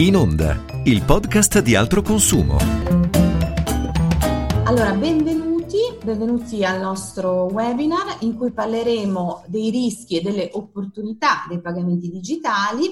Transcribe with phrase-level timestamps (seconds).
[0.00, 2.56] In Onda, il podcast di altro consumo.
[4.64, 11.60] Allora, benvenuti, benvenuti al nostro webinar in cui parleremo dei rischi e delle opportunità dei
[11.60, 12.88] pagamenti digitali.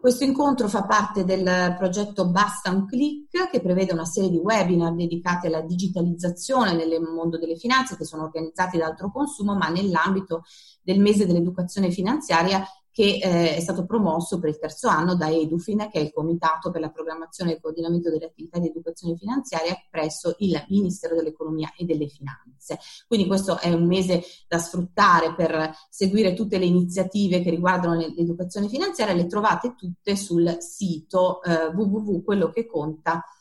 [0.00, 4.94] Questo incontro fa parte del progetto Basta un click che prevede una serie di webinar
[4.94, 10.44] dedicati alla digitalizzazione nel mondo delle finanze che sono organizzati da altro consumo ma nell'ambito
[10.84, 12.64] del mese dell'educazione finanziaria
[12.98, 16.72] che eh, è stato promosso per il terzo anno da Edufin, che è il Comitato
[16.72, 21.72] per la programmazione e il coordinamento delle attività di educazione finanziaria presso il Ministero dell'Economia
[21.78, 22.80] e delle Finanze.
[23.06, 28.66] Quindi questo è un mese da sfruttare per seguire tutte le iniziative che riguardano l'educazione
[28.66, 33.37] finanziaria, le trovate tutte sul sito eh, www.quellocheconta.com.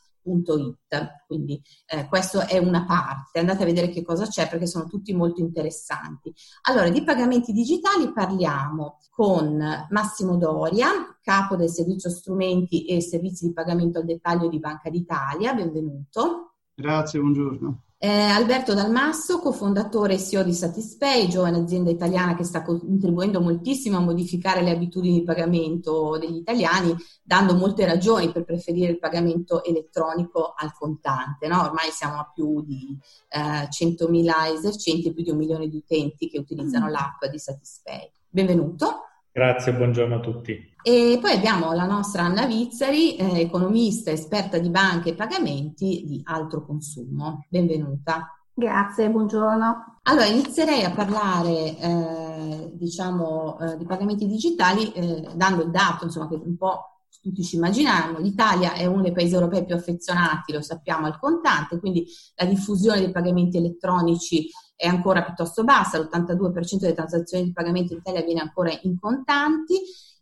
[1.26, 5.14] Quindi eh, questa è una parte, andate a vedere che cosa c'è perché sono tutti
[5.14, 6.34] molto interessanti.
[6.64, 13.54] Allora, di pagamenti digitali parliamo con Massimo Doria, capo del servizio strumenti e servizi di
[13.54, 16.56] pagamento al dettaglio di Banca d'Italia, benvenuto.
[16.76, 17.87] Grazie, buongiorno.
[18.00, 23.98] Eh, Alberto Dalmasso, cofondatore e CEO di Satispay, giovane azienda italiana che sta contribuendo moltissimo
[23.98, 29.64] a modificare le abitudini di pagamento degli italiani, dando molte ragioni per preferire il pagamento
[29.64, 31.48] elettronico al contante.
[31.48, 31.64] No?
[31.64, 32.96] Ormai siamo a più di
[33.30, 36.90] eh, 100.000 esercenti e più di un milione di utenti che utilizzano mm.
[36.90, 38.12] l'app di Satispay.
[38.30, 39.06] Benvenuto.
[39.38, 40.74] Grazie, buongiorno a tutti.
[40.82, 46.22] E poi abbiamo la nostra Anna Vizzari, eh, economista, esperta di banche e pagamenti di
[46.26, 47.46] altro consumo.
[47.48, 48.36] Benvenuta.
[48.52, 50.00] Grazie, buongiorno.
[50.02, 56.28] Allora, inizierei a parlare, eh, diciamo, eh, di pagamenti digitali eh, dando il dato, insomma,
[56.28, 56.97] che un po'
[57.28, 58.20] tutti ci immaginiamo.
[58.20, 63.00] L'Italia è uno dei paesi europei più affezionati, lo sappiamo, al contante, quindi la diffusione
[63.00, 68.42] dei pagamenti elettronici è ancora piuttosto bassa, l'82% delle transazioni di pagamento in Italia avviene
[68.42, 69.76] ancora in contanti,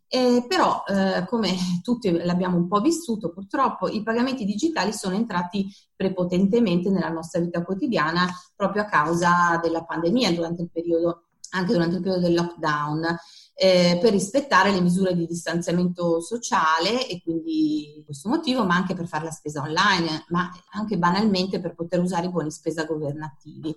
[0.08, 5.68] eh, però eh, come tutti l'abbiamo un po' vissuto purtroppo i pagamenti digitali sono entrati
[5.94, 11.96] prepotentemente nella nostra vita quotidiana proprio a causa della pandemia durante il periodo, anche durante
[11.96, 13.16] il periodo del lockdown.
[13.58, 19.06] Eh, per rispettare le misure di distanziamento sociale e quindi questo motivo, ma anche per
[19.06, 23.74] fare la spesa online, ma anche banalmente per poter usare i buoni spesa governativi.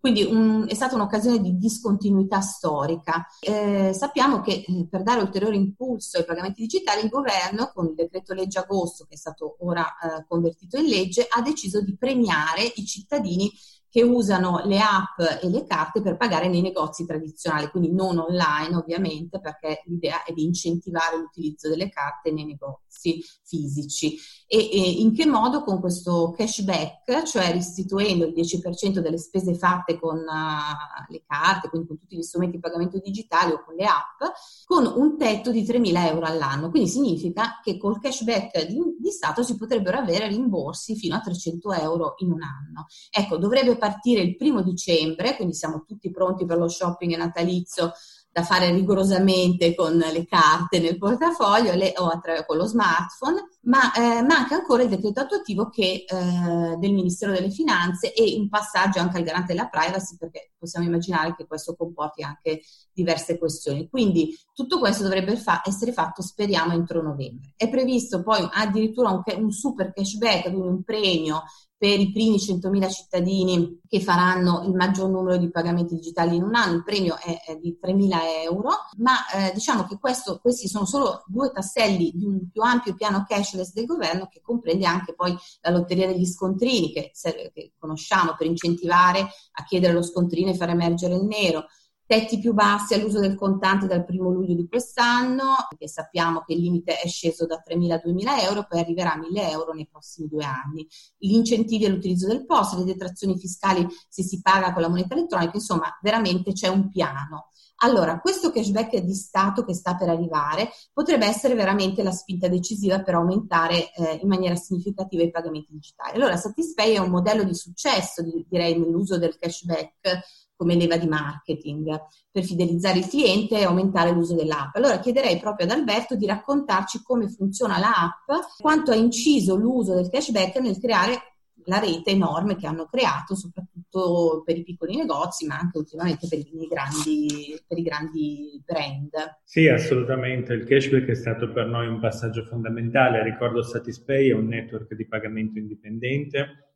[0.00, 3.26] Quindi un, è stata un'occasione di discontinuità storica.
[3.40, 7.94] Eh, sappiamo che eh, per dare ulteriore impulso ai pagamenti digitali il governo, con il
[7.94, 12.62] decreto legge agosto, che è stato ora eh, convertito in legge, ha deciso di premiare
[12.76, 13.50] i cittadini
[13.90, 18.76] che usano le app e le carte per pagare nei negozi tradizionali, quindi non online
[18.76, 24.18] ovviamente, perché l'idea è di incentivare l'utilizzo delle carte nei negozi fisici.
[24.50, 29.98] E, e in che modo con questo cashback, cioè restituendo il 10% delle spese fatte
[29.98, 33.84] con uh, le carte, quindi con tutti gli strumenti di pagamento digitali o con le
[33.84, 34.22] app,
[34.64, 36.70] con un tetto di 3.000 euro all'anno.
[36.70, 41.72] Quindi significa che col cashback di, di Stato si potrebbero avere rimborsi fino a 300
[41.74, 42.86] euro in un anno.
[43.10, 47.92] Ecco, dovrebbe partire il primo dicembre, quindi siamo tutti pronti per lo shopping natalizio
[48.38, 53.92] da fare rigorosamente con le carte nel portafoglio le, o attraverso con lo smartphone, ma
[53.92, 59.00] eh, manca ancora il decreto attuativo che, eh, del Ministero delle Finanze e un passaggio
[59.00, 62.60] anche al garante della privacy perché possiamo immaginare che questo comporti anche
[62.92, 63.88] diverse questioni.
[63.88, 67.52] Quindi tutto questo dovrebbe fa- essere fatto, speriamo, entro novembre.
[67.56, 71.42] È previsto poi addirittura un, un super cashback, quindi un premio
[71.78, 76.56] per i primi 100.000 cittadini che faranno il maggior numero di pagamenti digitali in un
[76.56, 81.22] anno, il premio è, di 3.000 euro, ma eh, diciamo che questo, questi sono solo
[81.28, 85.70] due tasselli di un più ampio piano cashless del governo che comprende anche poi la
[85.70, 87.12] lotteria degli scontrini che,
[87.54, 91.66] che conosciamo per incentivare a chiedere lo scontrino e far emergere il nero,
[92.08, 96.60] tetti più bassi all'uso del contante dal primo luglio di quest'anno, perché sappiamo che il
[96.60, 100.26] limite è sceso da 3.000 a 2.000 euro, poi arriverà a 1.000 euro nei prossimi
[100.26, 100.88] due anni.
[101.18, 105.52] Gli incentivi all'utilizzo del POS, le detrazioni fiscali se si paga con la moneta elettronica,
[105.54, 107.50] insomma veramente c'è un piano.
[107.80, 113.02] Allora, questo cashback di Stato che sta per arrivare potrebbe essere veramente la spinta decisiva
[113.02, 116.16] per aumentare eh, in maniera significativa i pagamenti digitali.
[116.16, 121.88] Allora, Satispay è un modello di successo, direi, nell'uso del cashback come leva di marketing
[122.32, 124.74] per fidelizzare il cliente e aumentare l'uso dell'app.
[124.74, 130.10] Allora chiederei proprio ad Alberto di raccontarci come funziona l'app, quanto ha inciso l'uso del
[130.10, 131.22] cashback nel creare
[131.66, 136.38] la rete enorme che hanno creato, soprattutto per i piccoli negozi, ma anche ultimamente per
[136.38, 139.10] i grandi, per i grandi brand.
[139.44, 140.54] Sì, assolutamente.
[140.54, 143.22] Il cashback è stato per noi un passaggio fondamentale.
[143.22, 146.67] Ricordo Satispay è un network di pagamento indipendente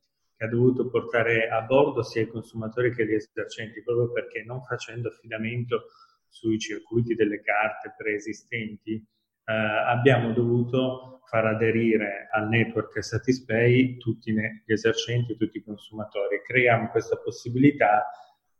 [0.42, 5.08] ha dovuto portare a bordo sia i consumatori che gli esercenti, proprio perché non facendo
[5.08, 5.84] affidamento
[6.28, 14.72] sui circuiti delle carte preesistenti, eh, abbiamo dovuto far aderire al network Satispay tutti gli
[14.72, 16.42] esercenti, tutti i consumatori.
[16.44, 18.04] Creiamo questa possibilità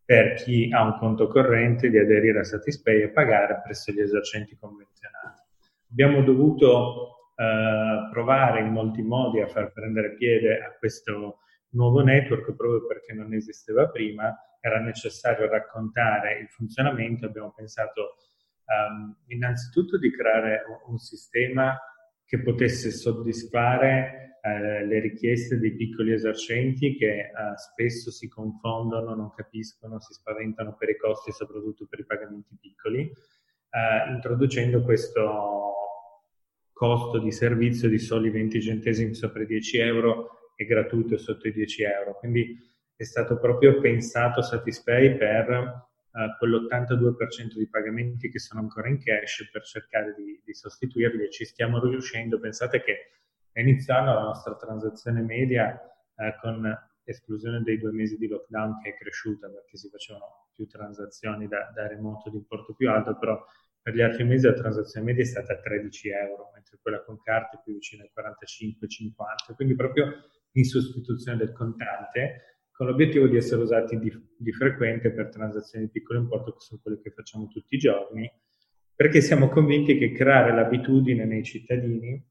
[0.04, 4.56] per chi ha un conto corrente di aderire a Satispay e pagare presso gli esercenti
[4.56, 5.42] convenzionati.
[5.90, 11.38] Abbiamo dovuto eh, provare in molti modi a far prendere piede a questo
[11.72, 18.16] nuovo network proprio perché non esisteva prima, era necessario raccontare il funzionamento, abbiamo pensato
[18.66, 21.78] um, innanzitutto di creare un, sistema
[22.24, 29.30] che potesse soddisfare eh, le richieste dei piccoli esercenti che eh, spesso si confondono, non
[29.30, 35.74] capiscono, si spaventano per i costi, soprattutto per i pagamenti piccoli, eh, introducendo questo
[36.72, 41.52] costo di servizio di soli 20 centesimi sopra i 10 euro e gratuito sotto i
[41.52, 42.18] 10 euro.
[42.18, 42.58] Quindi
[42.94, 49.48] è stato proprio pensato Satispay per uh, quell'82% di pagamenti che sono ancora in cash
[49.50, 52.38] per cercare di, di sostituirli e ci stiamo riuscendo.
[52.38, 53.10] Pensate che
[53.54, 55.78] a inizio anno la nostra transazione media
[56.14, 60.66] uh, con esclusione dei due mesi di lockdown che è cresciuta perché si facevano più
[60.66, 63.44] transazioni da, da remoto di importo più alto, però
[63.80, 67.20] per gli altri mesi la transazione media è stata a 13 euro, mentre quella con
[67.20, 73.36] carte è più vicina ai 45-50, quindi proprio in sostituzione del contante con l'obiettivo di
[73.36, 77.46] essere usati di, di frequente per transazioni di piccolo importo, che sono quelle che facciamo
[77.46, 78.30] tutti i giorni,
[78.94, 82.24] perché siamo convinti che creare l'abitudine nei cittadini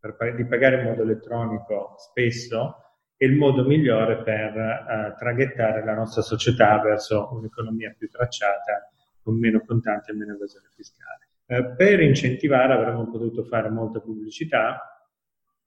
[0.00, 2.76] per, di pagare in modo elettronico spesso
[3.16, 8.90] è il modo migliore per uh, traghettare la nostra società verso un'economia più tracciata,
[9.22, 11.28] con meno contanti e meno evasione fiscale.
[11.46, 15.06] Uh, per incentivare avremmo potuto fare molta pubblicità,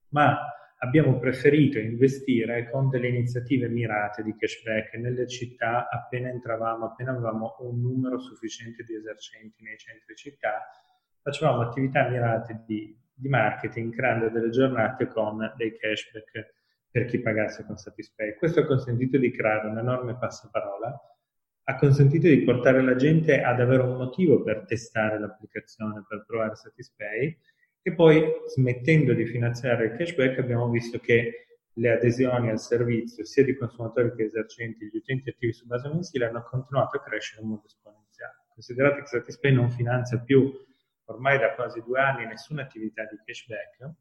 [0.09, 0.37] ma
[0.85, 7.55] abbiamo preferito investire con delle iniziative mirate di cashback nelle città appena entravamo, appena avevamo
[7.59, 10.69] un numero sufficiente di esercenti nei centri città,
[11.21, 16.53] facevamo attività mirate di, di marketing creando delle giornate con dei cashback
[16.91, 18.35] per chi pagasse con Satispay.
[18.35, 20.97] Questo ha consentito di creare un enorme passaparola,
[21.67, 26.55] ha consentito di portare la gente ad avere un motivo per testare l'applicazione, per provare
[26.55, 27.35] Satispay
[27.87, 33.43] e poi, smettendo di finanziare il cashback, abbiamo visto che le adesioni al servizio, sia
[33.43, 37.49] di consumatori che esercenti, gli utenti attivi su base mensile, hanno continuato a crescere in
[37.49, 38.37] modo esponenziale.
[38.51, 40.51] Considerate che Satispay non finanzia più,
[41.03, 43.93] ormai da quasi due anni, nessuna attività di cashback,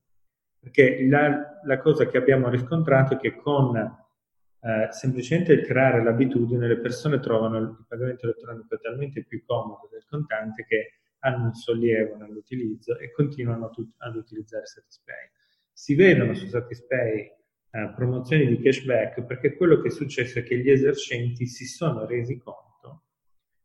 [0.61, 6.67] perché la, la cosa che abbiamo riscontrato è che con eh, semplicemente il creare l'abitudine,
[6.67, 12.17] le persone trovano il pagamento elettronico talmente più comodo del contante che hanno un sollievo
[12.17, 15.31] nell'utilizzo e continuano tut- ad utilizzare Satispay.
[15.73, 17.32] Si vedono su Satispay
[17.71, 22.06] eh, promozioni di cashback perché quello che è successo è che gli esercenti si sono
[22.06, 23.03] resi conto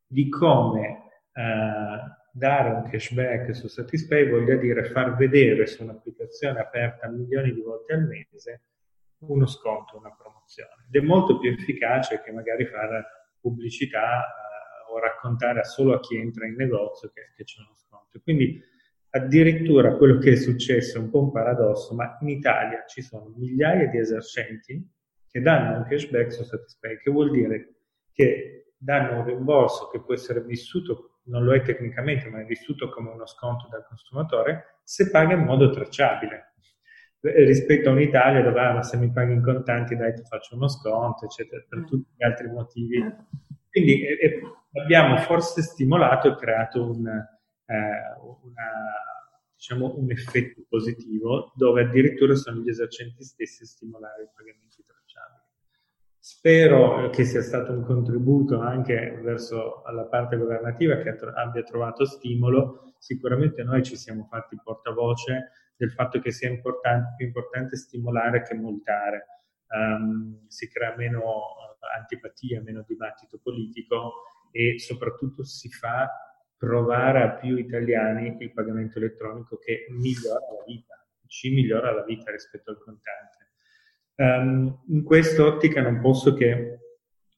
[0.07, 1.03] di come
[1.33, 7.61] eh, dare un cashback su Satispay voglia dire far vedere su un'applicazione aperta milioni di
[7.61, 8.61] volte al mese
[9.19, 10.85] uno sconto, una promozione.
[10.89, 13.05] Ed è molto più efficace che magari fare
[13.41, 14.25] pubblicità
[14.91, 18.19] o raccontare solo a chi entra in negozio che, che c'è uno sconto.
[18.21, 18.61] Quindi
[19.11, 23.33] addirittura quello che è successo è un po' un paradosso, ma in Italia ci sono
[23.35, 24.87] migliaia di esercenti
[25.27, 27.75] che danno un cashback su Satispay, che vuol dire
[28.11, 32.89] che danno un rimborso che può essere vissuto, non lo è tecnicamente, ma è vissuto
[32.89, 36.49] come uno sconto dal consumatore, se paga in modo tracciabile
[37.21, 41.25] rispetto a un'Italia dove ah, se mi paghi in contanti dai ti faccio uno sconto
[41.25, 41.85] eccetera per mm.
[41.85, 43.03] tutti gli altri motivi
[43.69, 44.39] quindi eh,
[44.73, 47.73] abbiamo forse stimolato e creato un, eh,
[48.43, 48.71] una,
[49.55, 55.47] diciamo, un effetto positivo dove addirittura sono gli esercenti stessi a stimolare i pagamenti tracciabili.
[56.19, 62.93] Spero che sia stato un contributo anche verso la parte governativa che abbia trovato stimolo.
[62.99, 68.53] Sicuramente noi ci siamo fatti portavoce del fatto che sia importante, più importante stimolare che
[68.53, 69.25] multare.
[69.69, 71.21] Um, si crea meno
[71.95, 76.09] antipatia, meno dibattito politico e soprattutto si fa
[76.57, 82.31] provare a più italiani il pagamento elettronico che migliora la vita, ci migliora la vita
[82.31, 83.37] rispetto al contante.
[84.15, 86.79] Um, in quest'ottica non posso che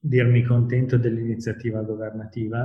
[0.00, 2.64] dirmi contento dell'iniziativa governativa,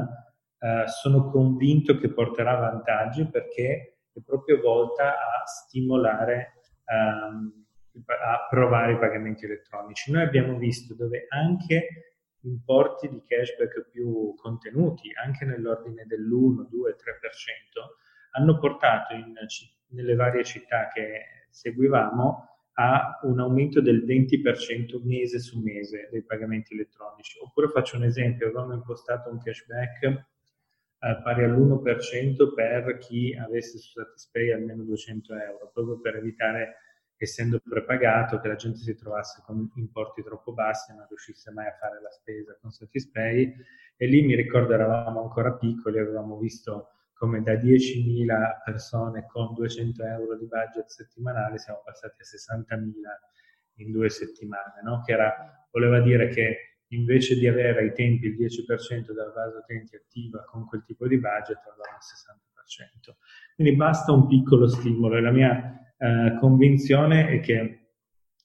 [0.57, 6.53] uh, sono convinto che porterà vantaggi perché è proprio volta a stimolare
[6.87, 7.65] um,
[8.05, 10.11] a provare i pagamenti elettronici.
[10.11, 16.95] Noi abbiamo visto dove anche importi di cashback più contenuti, anche nell'ordine dell'1, 2, 3%,
[18.31, 19.33] hanno portato in,
[19.89, 22.47] nelle varie città che seguivamo
[22.79, 27.39] a un aumento del 20% mese su mese dei pagamenti elettronici.
[27.41, 30.03] Oppure faccio un esempio, avevamo impostato un cashback
[30.99, 36.75] eh, pari all'1% per chi avesse su Satispay almeno 200 euro, proprio per evitare,
[37.25, 41.67] essendo prepagato, che la gente si trovasse con importi troppo bassi e non riuscisse mai
[41.67, 43.53] a fare la spesa con Satispay.
[43.95, 50.03] E lì mi ricordo eravamo ancora piccoli, avevamo visto come da 10.000 persone con 200
[50.03, 52.91] euro di budget settimanale siamo passati a 60.000
[53.77, 55.01] in due settimane, no?
[55.03, 59.95] che era, voleva dire che invece di avere ai tempi il 10% della base utenti
[59.95, 63.15] attiva con quel tipo di budget, avevamo il 60%.
[63.55, 67.87] Quindi basta un piccolo stimolo e la mia eh, convinzione è che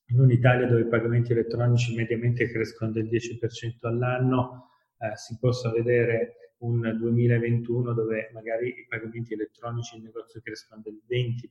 [0.06, 4.68] in un'Italia dove i pagamenti elettronici mediamente crescono del 10% all'anno,
[4.98, 11.00] eh, si possa vedere un 2021 dove magari i pagamenti elettronici in negozio crescono del
[11.08, 11.50] 20%.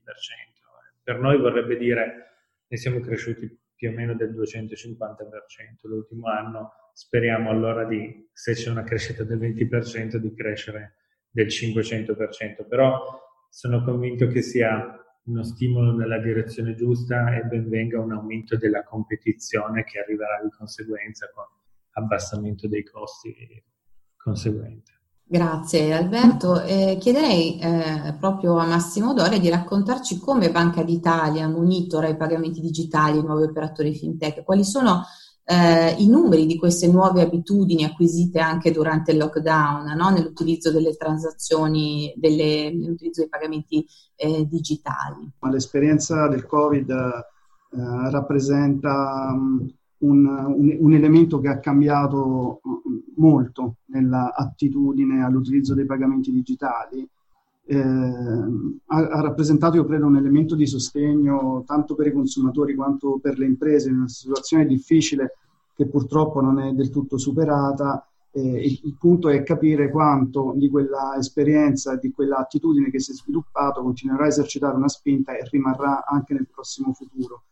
[1.02, 2.26] Per noi vorrebbe dire
[2.66, 4.94] ne siamo cresciuti più o meno del 250%
[5.82, 12.66] l'ultimo anno, speriamo allora di, se c'è una crescita del 20%, di crescere del 500%,
[12.68, 18.56] però sono convinto che sia uno stimolo nella direzione giusta e ben venga un aumento
[18.56, 21.44] della competizione che arriverà di conseguenza con
[21.92, 23.34] abbassamento dei costi
[24.16, 24.90] conseguenti.
[25.24, 26.60] Grazie Alberto.
[26.62, 32.60] Eh, chiederei eh, proprio a Massimo Doria di raccontarci come Banca d'Italia monitora i pagamenti
[32.60, 35.02] digitali e i nuovi operatori fintech, quali sono
[35.44, 40.10] eh, i numeri di queste nuove abitudini acquisite anche durante il lockdown, no?
[40.10, 43.84] nell'utilizzo delle transazioni, delle, nell'utilizzo dei pagamenti
[44.16, 45.30] eh, digitali.
[45.50, 49.68] L'esperienza del Covid eh, rappresenta um,
[49.98, 52.60] un, un, un, elemento che ha cambiato
[53.16, 57.08] molto nell'attitudine all'utilizzo dei pagamenti digitali.
[57.72, 63.18] Eh, ha, ha, rappresentato, io credo, un elemento di sostegno tanto per i consumatori quanto
[63.18, 65.38] per le imprese in una situazione difficile
[65.74, 68.06] che purtroppo non è del tutto superata.
[68.30, 73.12] Eh, il, il, punto è capire quanto di quella esperienza, di quella attitudine che si
[73.12, 77.44] è sviluppata continuerà a esercitare una spinta e rimarrà anche nel prossimo futuro.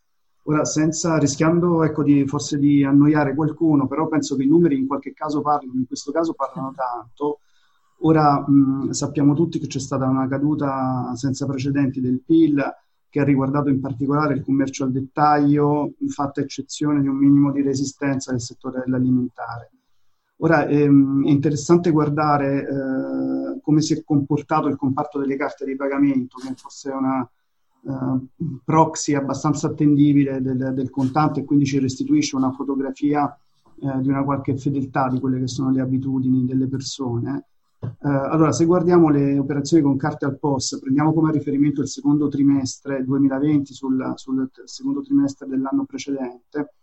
[0.44, 4.86] Ora, senza, rischiando ecco, di, forse di annoiare qualcuno, però penso che i numeri in
[4.86, 7.40] qualche caso parlino, in questo caso parlano tanto.
[8.02, 12.62] Ora mh, sappiamo tutti che c'è stata una caduta senza precedenti del PIL
[13.08, 17.60] che ha riguardato in particolare il commercio al dettaglio, fatta eccezione di un minimo di
[17.60, 19.70] resistenza nel settore dell'alimentare.
[20.42, 25.76] Ora ehm, è interessante guardare eh, come si è comportato il comparto delle carte di
[25.76, 27.28] pagamento, che forse è una,
[27.82, 28.26] uh,
[28.64, 33.36] proxy abbastanza attendibile del, del, contante e quindi ci restituisce una fotografia
[33.80, 37.44] uh, di una qualche fedeltà di quelle che sono le abitudini delle persone.
[37.80, 42.28] Uh, allora, se guardiamo le operazioni con carte al POS, prendiamo come riferimento il secondo
[42.28, 46.74] trimestre 2020 sul, sul secondo trimestre dell'anno precedente,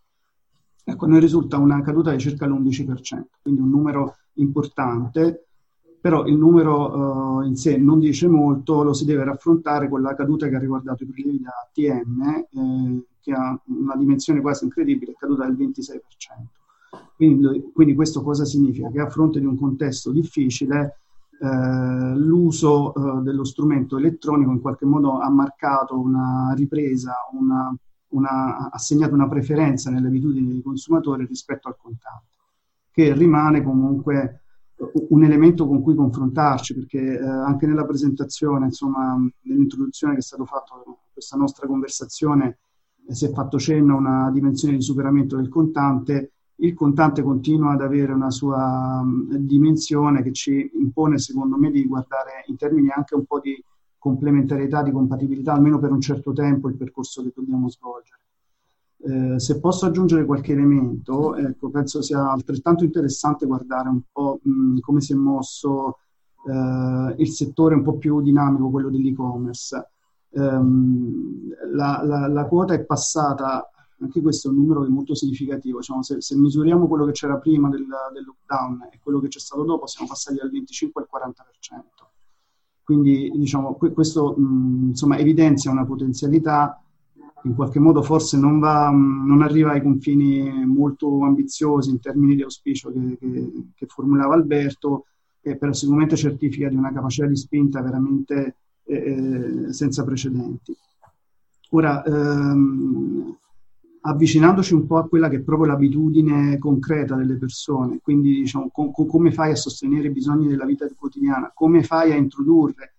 [0.82, 5.48] ecco, ne risulta una caduta di circa l'11%, quindi un numero importante
[6.00, 10.14] però il numero uh, in sé non dice molto, lo si deve raffrontare con la
[10.14, 15.12] caduta che ha riguardato i prelievi da ATM, eh, che ha una dimensione quasi incredibile,
[15.12, 16.57] è caduta del 26%.
[17.18, 18.88] Quindi, quindi, questo cosa significa?
[18.90, 21.00] Che a fronte di un contesto difficile
[21.40, 27.76] eh, l'uso eh, dello strumento elettronico in qualche modo ha marcato una ripresa, una,
[28.10, 32.36] una, ha segnato una preferenza nelle abitudini dei consumatori rispetto al contante,
[32.92, 34.42] che rimane comunque
[35.08, 40.44] un elemento con cui confrontarci, perché eh, anche nella presentazione, insomma, nell'introduzione che è stato
[40.44, 40.82] fatto a
[41.12, 42.58] questa nostra conversazione,
[43.08, 46.34] eh, si è fatto cenno a una dimensione di superamento del contante.
[46.60, 51.86] Il contante continua ad avere una sua mh, dimensione che ci impone, secondo me, di
[51.86, 53.62] guardare in termini anche un po' di
[53.98, 58.20] complementarietà, di compatibilità, almeno per un certo tempo, il percorso che dobbiamo svolgere.
[59.00, 64.80] Eh, se posso aggiungere qualche elemento, ecco, penso sia altrettanto interessante guardare un po' mh,
[64.80, 65.98] come si è mosso
[66.48, 69.90] eh, il settore un po' più dinamico, quello dell'e-commerce.
[70.30, 76.02] Um, la, la, la, quota è passata, anche questo è un numero molto significativo, diciamo,
[76.02, 79.64] se, se, misuriamo quello che c'era prima del, del, lockdown e quello che c'è stato
[79.64, 81.82] dopo, siamo passati dal 25 al 40%.
[82.84, 86.80] Quindi diciamo, questo mh, insomma, evidenzia una potenzialità
[87.44, 92.42] in qualche modo forse non, va, non, arriva ai confini molto ambiziosi in termini di
[92.42, 95.06] auspicio che, che, che formulava Alberto,
[95.42, 100.76] eh, però sicuramente certifica di una capacità di spinta veramente eh, eh, senza precedenti.
[101.70, 103.36] Ora, ehm,
[104.00, 108.92] avvicinandoci un po' a quella che è proprio l'abitudine concreta delle persone, quindi diciamo, com-
[108.92, 112.94] come fai a sostenere i bisogni della vita quotidiana, come fai a introdurre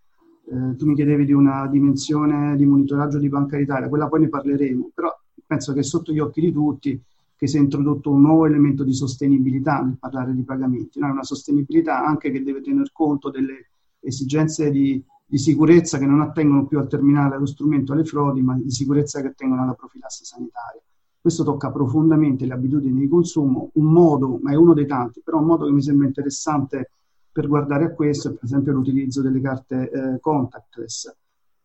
[0.51, 4.29] eh, tu mi chiedevi di una dimensione di monitoraggio di Banca d'Italia, quella poi ne
[4.29, 5.15] parleremo, però
[5.45, 6.99] penso che sotto gli occhi di tutti
[7.35, 11.11] che si è introdotto un nuovo elemento di sostenibilità nel parlare di pagamenti, no?
[11.11, 16.65] una sostenibilità anche che deve tener conto delle esigenze di, di sicurezza che non attengono
[16.65, 20.81] più al terminale, allo strumento, alle frodi, ma di sicurezza che attengono alla profilassi sanitaria.
[21.21, 25.39] Questo tocca profondamente le abitudini di consumo, un modo, ma è uno dei tanti, però
[25.39, 26.91] un modo che mi sembra interessante
[27.31, 31.13] per guardare a questo è per esempio l'utilizzo delle carte eh, contactless.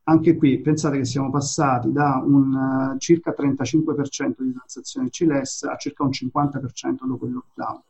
[0.06, 5.76] Anche qui pensate che siamo passati da un uh, circa 35% di transazioni CLS a
[5.76, 7.80] circa un 50% dopo il lockdown.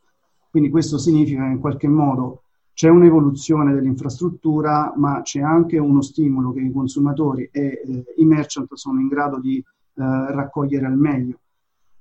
[0.49, 2.43] Quindi questo significa che in qualche modo
[2.73, 8.73] c'è un'evoluzione dell'infrastruttura, ma c'è anche uno stimolo che i consumatori e eh, i merchant
[8.75, 11.39] sono in grado di eh, raccogliere al meglio.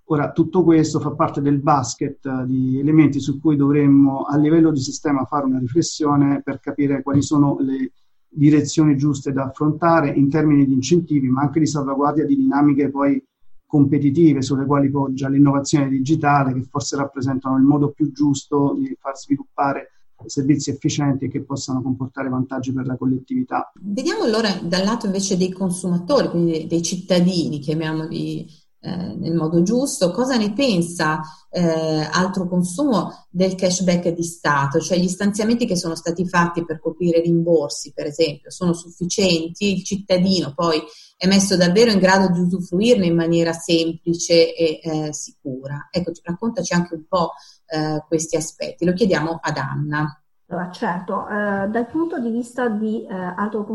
[0.07, 4.72] Ora, tutto questo fa parte del basket uh, di elementi su cui dovremmo a livello
[4.72, 7.91] di sistema fare una riflessione per capire quali sono le
[8.27, 13.24] direzioni giuste da affrontare in termini di incentivi, ma anche di salvaguardia di dinamiche poi
[13.65, 19.17] competitive sulle quali poggia l'innovazione digitale, che forse rappresentano il modo più giusto di far
[19.17, 19.89] sviluppare
[20.25, 23.72] servizi efficienti che possano comportare vantaggi per la collettività.
[23.81, 28.45] Vediamo allora dal lato invece dei consumatori, quindi dei cittadini, chiamiamoli
[28.85, 34.97] eh, nel modo giusto, cosa ne pensa eh, altro consumo del cashback di Stato, cioè
[34.97, 40.53] gli stanziamenti che sono stati fatti per coprire rimborsi, per esempio, sono sufficienti, il cittadino
[40.53, 40.81] poi
[41.15, 45.87] è messo davvero in grado di usufruirne in maniera semplice e eh, sicura.
[45.89, 47.31] Ecco, raccontaci anche un po'
[47.67, 50.23] eh, questi aspetti, lo chiediamo ad Anna.
[50.53, 53.65] Allora, certo, eh, dal punto di vista di eh, alto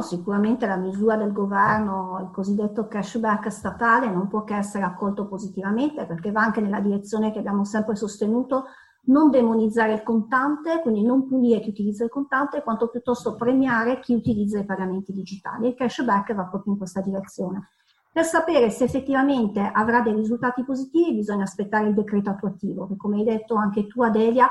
[0.00, 6.06] sicuramente la misura del governo, il cosiddetto cashback statale, non può che essere accolto positivamente
[6.06, 8.64] perché va anche nella direzione che abbiamo sempre sostenuto,
[9.04, 14.14] non demonizzare il contante, quindi non punire chi utilizza il contante, quanto piuttosto premiare chi
[14.14, 15.68] utilizza i pagamenti digitali.
[15.68, 17.68] Il cashback va proprio in questa direzione.
[18.12, 23.18] Per sapere se effettivamente avrà dei risultati positivi bisogna aspettare il decreto attuativo, che come
[23.18, 24.50] hai detto anche tu Adelia,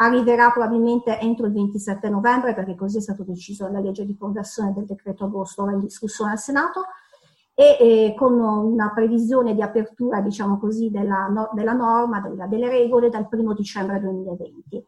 [0.00, 4.72] arriverà probabilmente entro il 27 novembre, perché così è stato deciso nella legge di conversione
[4.72, 6.84] del decreto agosto, ora in discussione al Senato,
[7.54, 12.68] e eh, con una previsione di apertura, diciamo così, della, no, della norma, della, delle
[12.68, 14.86] regole dal 1 dicembre 2020.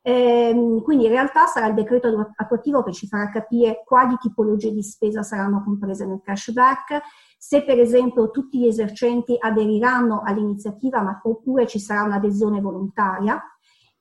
[0.00, 4.82] Eh, quindi in realtà sarà il decreto attuativo che ci farà capire quali tipologie di
[4.82, 7.02] spesa saranno comprese nel cashback,
[7.36, 13.42] se per esempio tutti gli esercenti aderiranno all'iniziativa ma, oppure ci sarà un'adesione volontaria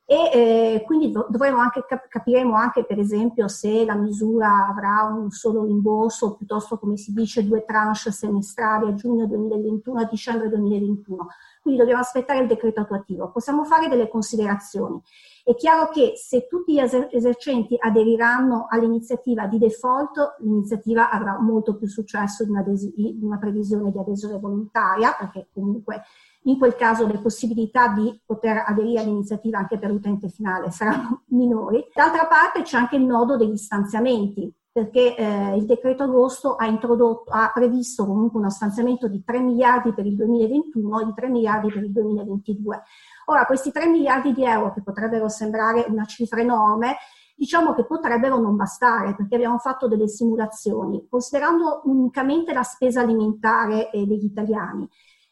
[0.08, 5.32] e eh, quindi dovremo anche cap- capiremo anche per esempio se la misura avrà un
[5.32, 11.28] solo rimborso piuttosto come si dice due tranche semestrali a giugno 2021 a dicembre 2021
[11.65, 13.32] quindi dobbiamo aspettare il decreto attuativo.
[13.32, 15.02] Possiamo fare delle considerazioni.
[15.44, 21.76] È chiaro che se tutti gli eser- esercenti aderiranno all'iniziativa di default l'iniziativa avrà molto
[21.76, 26.04] più successo di una, des- di una previsione di adesione volontaria perché comunque
[26.45, 31.86] in quel caso le possibilità di poter aderire all'iniziativa anche per l'utente finale saranno minori.
[31.93, 37.51] D'altra parte c'è anche il nodo degli stanziamenti, perché eh, il decreto agosto ha, ha,
[37.53, 41.84] previsto comunque uno stanziamento di 3 miliardi per il 2021 e di 3 miliardi per
[41.84, 42.81] il 2022.
[43.27, 46.97] Ora, questi 3 miliardi di euro, che potrebbero sembrare una cifra enorme,
[47.38, 53.89] diciamo che potrebbero non bastare, perché abbiamo fatto delle simulazioni, considerando unicamente la spesa alimentare
[53.91, 54.88] eh, degli italiani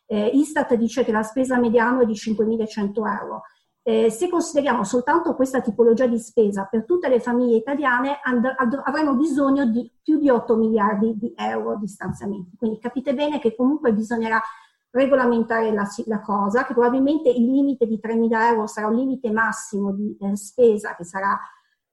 [0.06, 3.42] eh, Istat dice che la spesa mediana è di 5.100 euro.
[3.86, 8.82] Eh, se consideriamo soltanto questa tipologia di spesa per tutte le famiglie italiane and- ad-
[8.86, 12.56] avremo bisogno di più di 8 miliardi di euro di stanziamenti.
[12.56, 14.42] Quindi capite bene che comunque bisognerà
[14.90, 19.92] regolamentare la, la cosa, che probabilmente il limite di 3.000 euro sarà un limite massimo
[19.92, 21.38] di eh, spesa che sarà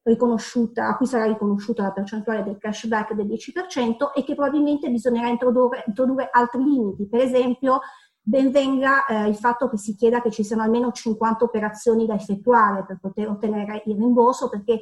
[0.02, 5.84] a cui sarà riconosciuta la percentuale del cashback del 10% e che probabilmente bisognerà introdurre,
[5.86, 7.06] introdurre altri limiti.
[7.06, 7.80] Per esempio,
[8.22, 12.14] ben venga eh, il fatto che si chieda che ci siano almeno 50 operazioni da
[12.14, 14.80] effettuare per poter ottenere il rimborso, perché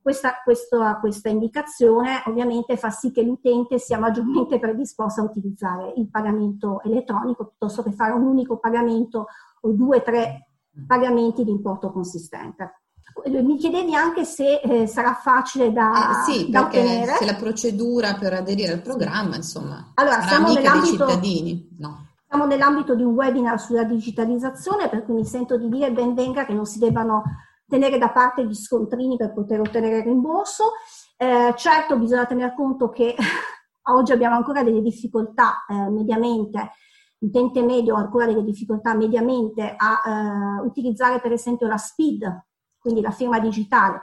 [0.00, 6.08] questa, questa, questa, indicazione ovviamente fa sì che l'utente sia maggiormente predisposto a utilizzare il
[6.08, 9.26] pagamento elettronico piuttosto che fare un unico pagamento
[9.60, 10.48] o due o tre
[10.86, 12.87] pagamenti di importo consistente.
[13.26, 17.16] Mi chiedevi anche se eh, sarà facile da, eh, sì, da ottenere.
[17.16, 21.76] se la procedura per aderire al programma, insomma, allora, siamo nell'ambito, dei cittadini.
[21.78, 22.06] No.
[22.28, 26.44] Siamo nell'ambito di un webinar sulla digitalizzazione, per cui mi sento di dire ben venga
[26.44, 27.22] che non si debbano
[27.66, 30.72] tenere da parte gli scontrini per poter ottenere il rimborso.
[31.16, 33.14] Eh, certo bisogna tener conto che
[33.90, 36.72] oggi abbiamo ancora delle difficoltà eh, mediamente,
[37.18, 42.46] l'utente medio ha ancora delle difficoltà mediamente a eh, utilizzare per esempio la SPID,
[42.78, 44.00] quindi la firma digitale.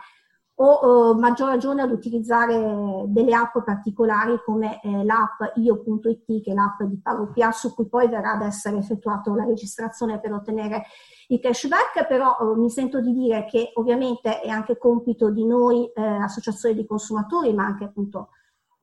[0.58, 6.54] o eh, maggior ragione ad utilizzare delle app particolari come eh, l'app io.it che è
[6.54, 10.84] l'app di PagoPA su cui poi verrà ad essere effettuata la registrazione per ottenere
[11.28, 15.92] il cashback, però eh, mi sento di dire che ovviamente è anche compito di noi
[15.94, 18.30] eh, associazioni di consumatori ma anche appunto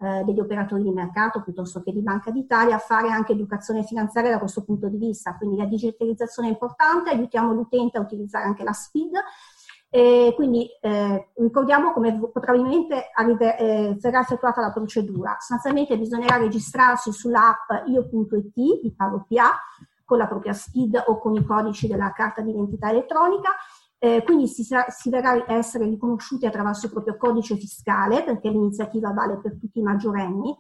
[0.03, 4.41] eh, degli operatori di mercato piuttosto che di Banca d'Italia fare anche educazione finanziaria da
[4.41, 8.73] questo punto di vista, quindi la digitalizzazione è importante, aiutiamo l'utente a utilizzare anche la
[8.73, 9.13] SPID
[9.95, 15.37] e quindi eh, ricordiamo come probabilmente arrive, eh, verrà effettuata la procedura.
[15.39, 19.51] Sostanzialmente bisognerà registrarsi sull'app io.it di PagoPA
[20.03, 23.51] con la propria SPID o con i codici della carta d'identità elettronica.
[23.99, 28.49] Eh, quindi si, sarà, si, verrà a essere riconosciuti attraverso il proprio codice fiscale, perché
[28.49, 30.57] l'iniziativa vale per tutti i maggiorenni,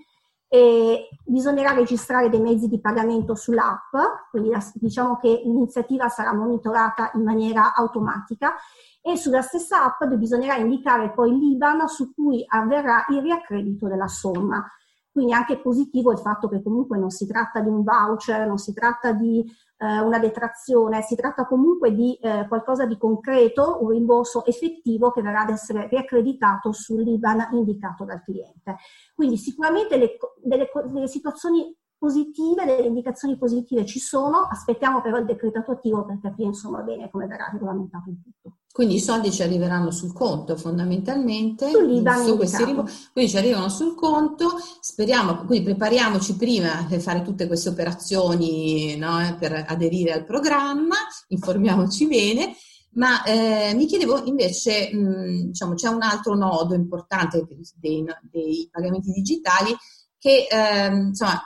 [0.46, 3.96] e bisognerà registrare dei mezzi di pagamento sull'app,
[4.28, 8.56] quindi diciamo che l'iniziativa sarà monitorata in maniera automatica
[9.02, 14.64] e sulla stessa app bisognerà indicare poi l'IBAN su cui avverrà il riaccredito della somma.
[15.10, 18.72] Quindi anche positivo il fatto che comunque non si tratta di un voucher, non si
[18.72, 19.44] tratta di
[19.76, 25.20] eh, una detrazione, si tratta comunque di eh, qualcosa di concreto, un rimborso effettivo che
[25.20, 28.76] verrà ad essere riaccreditato sull'IBAN indicato dal cliente.
[29.14, 35.24] Quindi sicuramente le, delle, delle situazioni positive, delle indicazioni positive ci sono, aspettiamo però il
[35.24, 38.56] decreto attuativo per capire insomma bene come verrà regolamentato il tutto.
[38.72, 43.94] Quindi i soldi ci arriveranno sul conto fondamentalmente, su questi rim- quindi ci arrivano sul
[43.94, 44.48] conto,
[44.80, 50.96] speriamo, quindi prepariamoci prima per fare tutte queste operazioni no, eh, per aderire al programma,
[51.28, 52.56] informiamoci bene,
[52.94, 59.12] ma eh, mi chiedevo invece, mh, diciamo, c'è un altro nodo importante dei, dei pagamenti
[59.12, 59.76] digitali
[60.18, 61.40] che eh, insomma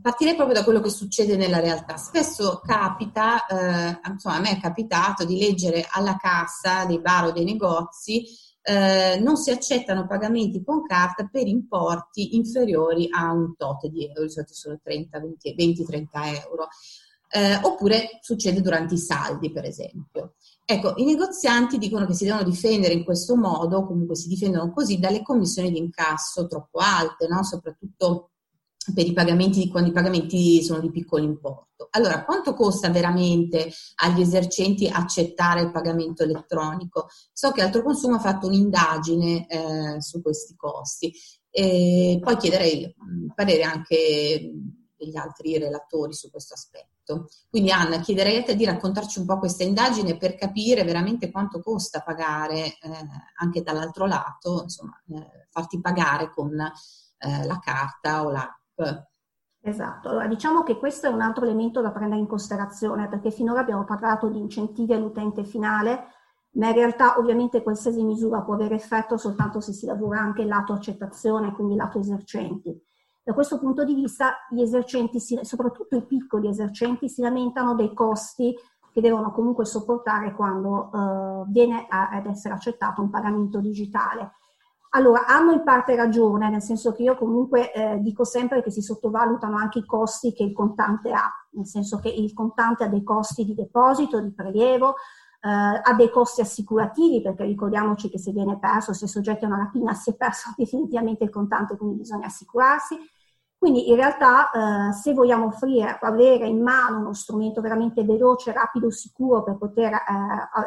[0.00, 1.96] partirei proprio da quello che succede nella realtà.
[1.96, 7.32] Spesso capita, eh, insomma a me è capitato di leggere alla cassa dei bar o
[7.32, 8.24] dei negozi
[8.68, 14.24] eh, non si accettano pagamenti con carta per importi inferiori a un tot di euro,
[14.24, 16.06] di solito sono 20-30
[16.44, 16.68] euro.
[17.30, 20.34] Eh, oppure succede durante i saldi, per esempio.
[20.64, 24.98] Ecco, i negozianti dicono che si devono difendere in questo modo, comunque si difendono così,
[24.98, 27.42] dalle commissioni di incasso troppo alte, no?
[27.42, 28.32] soprattutto
[28.94, 31.88] per i pagamenti quando i pagamenti sono di piccolo importo.
[31.90, 37.08] Allora, quanto costa veramente agli esercenti accettare il pagamento elettronico?
[37.32, 41.12] So che Altro Consumo ha fatto un'indagine eh, su questi costi
[41.50, 42.94] e poi chiederei il
[43.34, 44.52] parere anche
[44.98, 47.28] degli altri relatori su questo aspetto.
[47.48, 51.60] Quindi Anna, chiederei a te di raccontarci un po' questa indagine per capire veramente quanto
[51.60, 52.78] costa pagare eh,
[53.36, 58.57] anche dall'altro lato, insomma, eh, farti pagare con eh, la carta o la
[59.60, 63.60] Esatto, allora diciamo che questo è un altro elemento da prendere in considerazione perché finora
[63.60, 66.06] abbiamo parlato di incentivi all'utente finale,
[66.52, 70.48] ma in realtà ovviamente qualsiasi misura può avere effetto soltanto se si lavora anche il
[70.48, 72.80] lato accettazione, quindi lato esercenti.
[73.22, 78.56] Da questo punto di vista gli esercenti, soprattutto i piccoli esercenti, si lamentano dei costi
[78.90, 84.32] che devono comunque sopportare quando eh, viene a, ad essere accettato un pagamento digitale.
[84.98, 88.82] Allora, hanno in parte ragione, nel senso che io comunque eh, dico sempre che si
[88.82, 93.04] sottovalutano anche i costi che il contante ha, nel senso che il contante ha dei
[93.04, 94.96] costi di deposito, di prelievo,
[95.40, 99.48] eh, ha dei costi assicurativi, perché ricordiamoci che se viene perso, se è soggetto a
[99.48, 102.98] una rapina, si è perso definitivamente il contante, quindi bisogna assicurarsi.
[103.56, 104.50] Quindi in realtà
[104.88, 109.92] eh, se vogliamo offrire, avere in mano uno strumento veramente veloce, rapido, sicuro per poter
[109.92, 110.02] eh,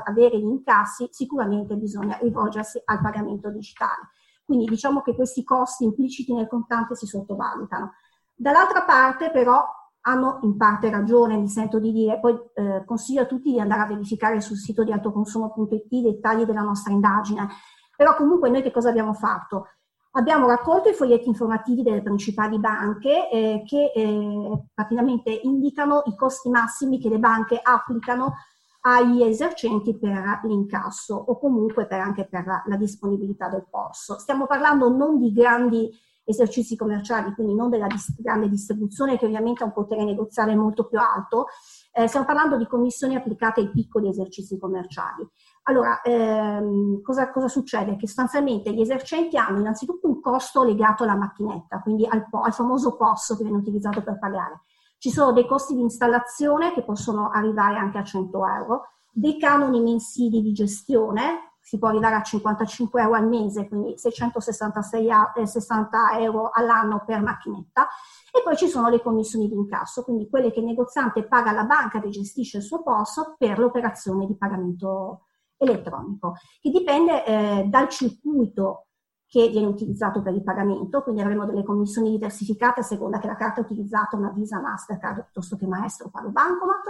[0.05, 4.09] avere gli incassi, sicuramente bisogna rivolgersi al pagamento digitale.
[4.51, 7.93] Quindi diciamo che questi costi impliciti nel contante si sottovalutano.
[8.35, 9.63] Dall'altra parte però
[10.01, 13.83] hanno in parte ragione, mi sento di dire, poi eh, consiglio a tutti di andare
[13.83, 17.47] a verificare sul sito di altoconsumo.it i dettagli della nostra indagine.
[17.95, 19.67] Però comunque noi che cosa abbiamo fatto?
[20.15, 26.49] Abbiamo raccolto i foglietti informativi delle principali banche eh, che eh, praticamente indicano i costi
[26.49, 28.33] massimi che le banche applicano
[28.81, 34.17] agli esercenti per l'incasso o comunque per, anche per la, la disponibilità del posto.
[34.17, 35.89] Stiamo parlando non di grandi
[36.23, 40.87] esercizi commerciali, quindi non della dis- grande distribuzione che ovviamente ha un potere negoziale molto
[40.87, 41.47] più alto,
[41.93, 45.27] eh, stiamo parlando di commissioni applicate ai piccoli esercizi commerciali.
[45.63, 47.95] Allora, ehm, cosa, cosa, succede?
[47.97, 52.95] Che sostanzialmente gli esercenti hanno innanzitutto un costo legato alla macchinetta, quindi al, al famoso
[52.95, 54.61] POS che viene utilizzato per pagare.
[55.01, 59.81] Ci sono dei costi di installazione che possono arrivare anche a 100 euro, dei canoni
[59.81, 66.19] mensili di gestione, si può arrivare a 55 euro al mese, quindi 666 eh, 60
[66.19, 67.87] euro all'anno per macchinetta,
[68.31, 71.63] e poi ci sono le commissioni di incasso, quindi quelle che il negoziante paga alla
[71.63, 75.25] banca che gestisce il suo POS per l'operazione di pagamento
[75.57, 78.89] elettronico, che dipende eh, dal circuito
[79.31, 83.37] che viene utilizzato per il pagamento, quindi avremo delle commissioni diversificate a seconda che la
[83.37, 86.83] carta utilizzata è una Visa Mastercard piuttosto che Maestro o Palo Bancomat,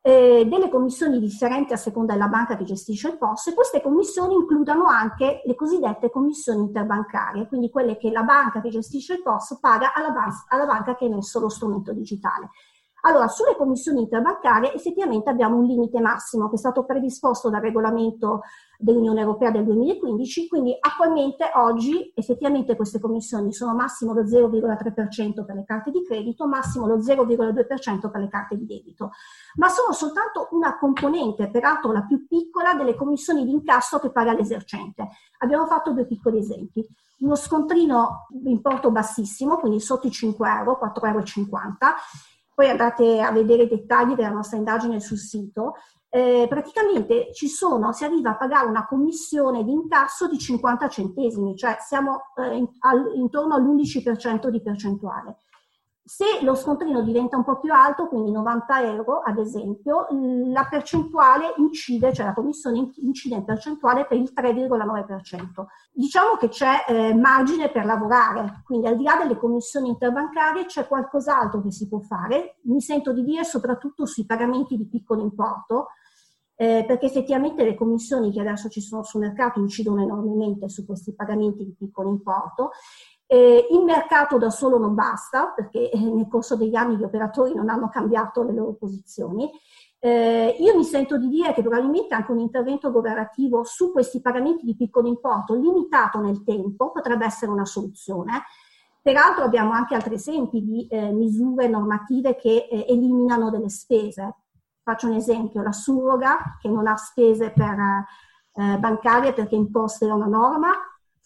[0.00, 4.34] eh, delle commissioni differenti a seconda della banca che gestisce il POS e queste commissioni
[4.34, 9.58] includono anche le cosiddette commissioni interbancarie, quindi quelle che la banca che gestisce il POS
[9.58, 12.50] paga alla, ban- alla banca che ha emesso lo strumento digitale.
[13.06, 18.40] Allora, sulle commissioni interbancarie effettivamente abbiamo un limite massimo che è stato predisposto dal regolamento
[18.78, 25.54] dell'Unione Europea del 2015, quindi attualmente oggi effettivamente queste commissioni sono massimo lo 0,3% per
[25.54, 29.10] le carte di credito, massimo lo 0,2% per le carte di debito,
[29.56, 34.32] ma sono soltanto una componente, peraltro la più piccola, delle commissioni di incasso che paga
[34.32, 35.08] l'esercente.
[35.40, 36.86] Abbiamo fatto due piccoli esempi.
[37.18, 41.22] Uno scontrino di importo bassissimo, quindi sotto i 5 euro, 4,50 euro,
[42.54, 45.74] poi andate a vedere i dettagli della nostra indagine sul sito,
[46.08, 51.56] eh, praticamente ci sono, si arriva a pagare una commissione di incasso di 50 centesimi,
[51.56, 55.38] cioè siamo eh, in, al, intorno all'11% di percentuale.
[56.06, 60.06] Se lo scontrino diventa un po' più alto, quindi 90 euro ad esempio,
[60.52, 65.64] la percentuale incide, cioè la commissione incide in percentuale per il 3,9%.
[65.94, 70.86] Diciamo che c'è eh, margine per lavorare, quindi al di là delle commissioni interbancarie c'è
[70.86, 75.86] qualcos'altro che si può fare, mi sento di dire soprattutto sui pagamenti di piccolo importo,
[76.56, 81.14] eh, perché effettivamente le commissioni che adesso ci sono sul mercato incidono enormemente su questi
[81.14, 82.70] pagamenti di piccolo importo
[83.34, 87.52] eh, il mercato da solo non basta, perché eh, nel corso degli anni gli operatori
[87.52, 89.50] non hanno cambiato le loro posizioni.
[89.98, 94.64] Eh, io mi sento di dire che probabilmente anche un intervento governativo su questi pagamenti
[94.64, 98.44] di piccolo importo, limitato nel tempo, potrebbe essere una soluzione.
[99.02, 104.36] Peraltro abbiamo anche altri esempi di eh, misure normative che eh, eliminano delle spese.
[104.82, 107.76] Faccio un esempio, la surroga che non ha spese per,
[108.54, 110.70] eh, bancarie perché imposte da una norma,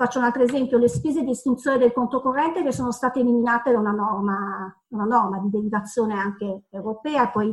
[0.00, 3.72] Faccio un altro esempio, le spese di estinzione del conto corrente che sono state eliminate
[3.72, 7.52] da una norma, una norma di derivazione anche europea poi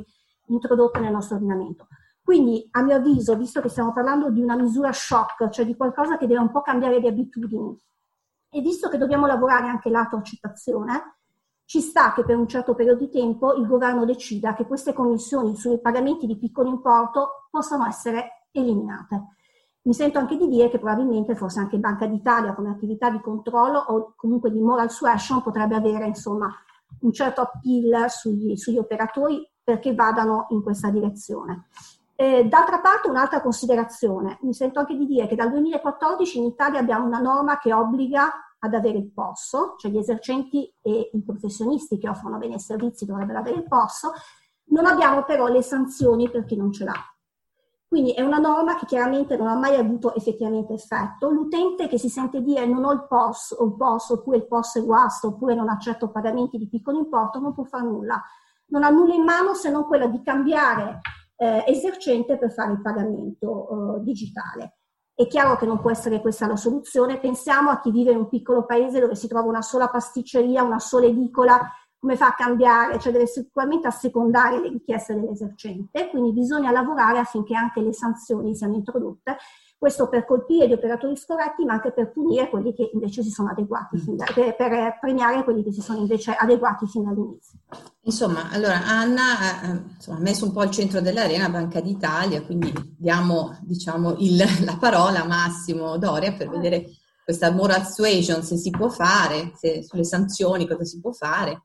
[0.50, 1.88] introdotte nel nostro ordinamento.
[2.24, 6.20] Quindi, a mio avviso, visto che stiamo parlando di una misura shock, cioè di qualcosa
[6.20, 7.76] che deve un po' cambiare le abitudini,
[8.52, 11.16] e visto che dobbiamo lavorare anche lato accettazione,
[11.66, 15.56] ci sta che per un certo periodo di tempo il governo decida che queste commissioni
[15.56, 19.30] sui pagamenti di piccolo importo possano essere eliminate.
[19.86, 23.78] Mi sento anche di dire che probabilmente forse anche Banca d'Italia come attività di controllo
[23.78, 26.52] o comunque di moral suasion potrebbe avere insomma
[27.02, 31.68] un certo appeal sugli, sugli operatori perché vadano in questa direzione.
[32.16, 36.80] Eh, d'altra parte un'altra considerazione, mi sento anche di dire che dal 2014 in Italia
[36.80, 42.00] abbiamo una norma che obbliga ad avere il POSSO, cioè gli esercenti e i professionisti
[42.00, 44.14] che offrono beni e servizi dovrebbero avere il POSSO,
[44.70, 47.15] non abbiamo però le sanzioni per chi non ce l'ha.
[47.96, 51.30] Quindi è una norma che chiaramente non ha mai avuto effettivamente effetto.
[51.30, 54.80] L'utente che si sente dire non ho il POS, o il POS oppure il POS
[54.80, 58.22] è guasto oppure non accetto pagamenti di piccolo importo non può fare nulla.
[58.66, 61.00] Non ha nulla in mano se non quella di cambiare
[61.38, 64.80] eh, esercente per fare il pagamento eh, digitale.
[65.14, 67.22] È chiaro che non può essere questa la soluzione.
[67.22, 70.80] Pensiamo a chi vive in un piccolo paese dove si trova una sola pasticceria, una
[70.80, 71.66] sola edicola
[72.06, 77.56] come fa a cambiare, cioè deve sicuramente assecondare le richieste dell'esercente, quindi bisogna lavorare affinché
[77.56, 79.38] anche le sanzioni siano introdotte,
[79.76, 83.50] questo per colpire gli operatori scorretti, ma anche per punire quelli che invece si sono
[83.50, 87.58] adeguati, da, per, per, premiare quelli che si sono invece adeguati fin dall'inizio.
[88.02, 93.58] Insomma, allora Anna ha insomma, messo un po' al centro dell'arena Banca d'Italia, quindi diamo
[93.62, 96.86] diciamo, il, la parola a Massimo Doria per vedere
[97.24, 101.64] questa moral suasion, se si può fare, se, sulle sanzioni cosa si può fare.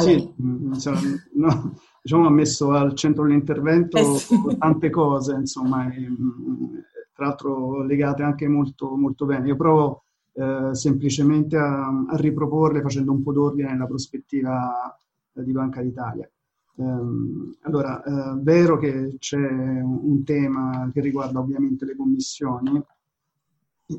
[0.00, 1.00] Sì, mm, insomma,
[1.34, 4.36] no, diciamo ha messo al centro dell'intervento eh sì.
[4.58, 6.76] tante cose, insomma, e, mm,
[7.14, 9.48] tra l'altro legate anche molto, molto bene.
[9.48, 10.04] Io provo
[10.34, 14.94] eh, semplicemente a, a, riproporle facendo un po' d'ordine nella prospettiva
[15.32, 16.28] eh, di Banca d'Italia.
[16.78, 22.82] Um, allora, è eh, vero che c'è un, un, tema che riguarda ovviamente le commissioni.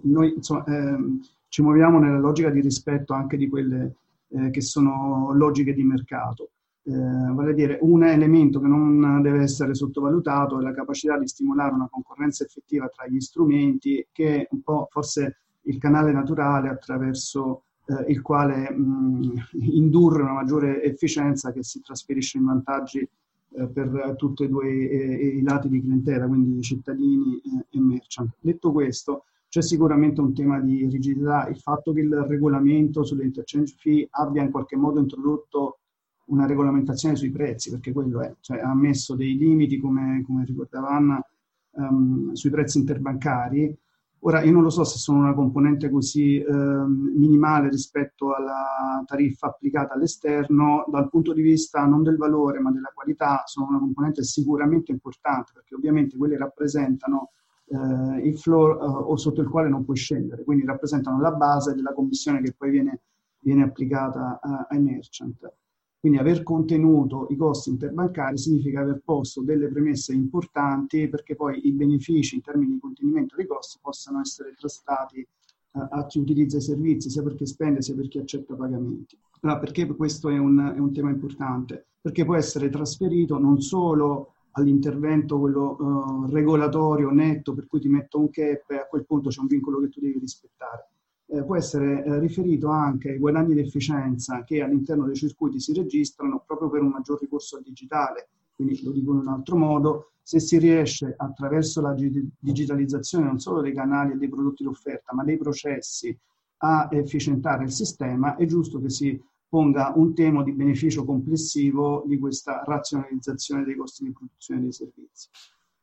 [0.03, 3.95] Noi insomma, ehm, ci muoviamo nella logica di rispetto anche di quelle
[4.29, 6.51] eh, che sono logiche di mercato.
[6.83, 11.27] Eh, vale a dire, un elemento che non deve essere sottovalutato è la capacità di
[11.27, 16.69] stimolare una concorrenza effettiva tra gli strumenti, che è un po' forse il canale naturale
[16.69, 23.67] attraverso eh, il quale mh, indurre una maggiore efficienza che si trasferisce in vantaggi eh,
[23.67, 28.33] per tutti e due i lati di clientela, quindi cittadini eh, e merchant.
[28.39, 33.75] Detto questo, c'è sicuramente un tema di rigidità, il fatto che il regolamento sulle interchange
[33.77, 35.79] fee abbia in qualche modo introdotto
[36.27, 40.89] una regolamentazione sui prezzi, perché quello è, cioè ha messo dei limiti, come, come ricordava
[40.89, 41.25] Anna,
[41.71, 43.75] um, sui prezzi interbancari.
[44.21, 49.47] Ora, io non lo so se sono una componente così um, minimale rispetto alla tariffa
[49.47, 54.23] applicata all'esterno, dal punto di vista non del valore ma della qualità, sono una componente
[54.23, 57.29] sicuramente importante perché ovviamente quelle rappresentano
[57.67, 61.73] uh, il floor uh, o sotto il quale non puoi scendere, quindi rappresentano la base
[61.73, 63.01] della commissione che poi viene,
[63.39, 65.51] viene applicata ai merchant.
[65.99, 71.73] Quindi aver contenuto i costi interbancari significa aver posto delle premesse importanti perché poi i
[71.73, 75.27] benefici in termini di contenimento dei costi possano essere traslati eh,
[75.73, 79.17] a chi utilizza i servizi, sia per chi spende sia per chi accetta pagamenti.
[79.41, 81.87] Allora, perché questo è un, è un tema importante?
[81.99, 88.19] Perché può essere trasferito non solo all'intervento quello uh, regolatorio netto per cui ti metto
[88.19, 90.89] un cap e a quel punto c'è un vincolo che tu devi rispettare,
[91.27, 95.73] eh, può essere eh, riferito anche ai guadagni di efficienza che all'interno dei circuiti si
[95.73, 98.29] registrano proprio per un maggior ricorso al digitale.
[98.55, 103.61] Quindi lo dico in un altro modo, se si riesce attraverso la digitalizzazione non solo
[103.61, 106.17] dei canali e dei prodotti d'offerta, ma dei processi
[106.59, 112.17] a efficientare il sistema, è giusto che si ponga un tema di beneficio complessivo di
[112.19, 115.29] questa razionalizzazione dei costi di produzione dei servizi.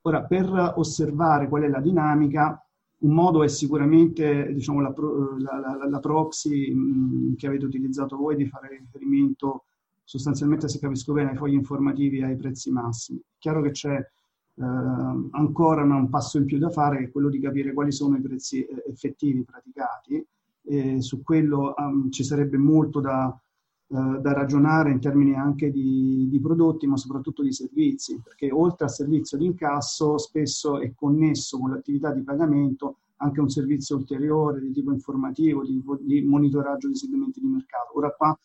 [0.02, 2.62] Ora, per osservare qual è la dinamica,
[2.98, 4.94] un modo è sicuramente diciamo, la,
[5.38, 9.64] la, la, la, proxy mh, che avete utilizzato voi di fare riferimento
[10.04, 13.18] sostanzialmente, se capisco bene, ai fogli informativi ai prezzi massimi.
[13.18, 17.30] È chiaro che c'è eh, ancora un passo in più da fare, che è quello
[17.30, 20.24] di capire quali sono i prezzi eh, effettivi praticati.
[20.66, 23.38] E su quello um, ci sarebbe molto da,
[23.86, 28.86] uh, da, ragionare in termini anche di, di, prodotti, ma soprattutto di servizi, perché oltre
[28.86, 34.60] al servizio di incasso spesso è connesso con l'attività di pagamento anche un servizio ulteriore
[34.60, 37.96] di tipo informativo, di, di monitoraggio di segmenti di mercato.
[37.96, 38.38] Ora qua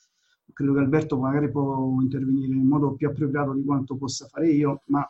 [0.53, 4.81] credo che Alberto magari può intervenire in modo più appropriato di quanto possa fare io,
[4.85, 5.09] ma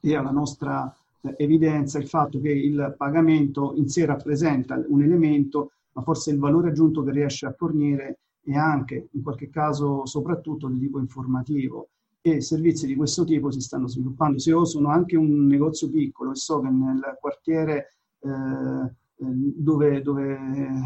[0.00, 5.72] è alla nostra eh, evidenza il fatto che il pagamento in sé rappresenta un elemento,
[5.92, 10.68] ma forse il valore aggiunto che riesce a fornire è anche, in qualche caso, soprattutto
[10.68, 11.88] di tipo informativo
[12.20, 14.38] e servizi di questo tipo si stanno sviluppando.
[14.38, 20.38] Se io sono anche un negozio piccolo e so che nel quartiere eh, dove, dove,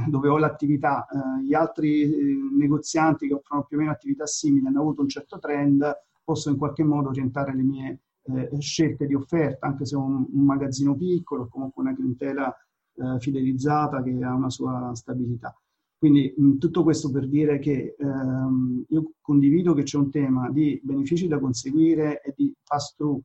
[0.09, 4.66] dove, ho l'attività, eh, gli altri eh, negozianti che offrono più o meno attività simili
[4.66, 5.85] hanno avuto un certo trend,
[6.23, 10.27] posso in qualche modo orientare le mie eh, scelte di offerta, anche se ho un,
[10.31, 12.55] un magazzino piccolo, comunque una clientela
[12.95, 15.55] eh, fidelizzata che ha una sua stabilità.
[16.07, 20.81] Quindi mh, tutto questo per dire che ehm, io condivido che c'è un tema di
[20.81, 23.21] benefici da conseguire e di pass-through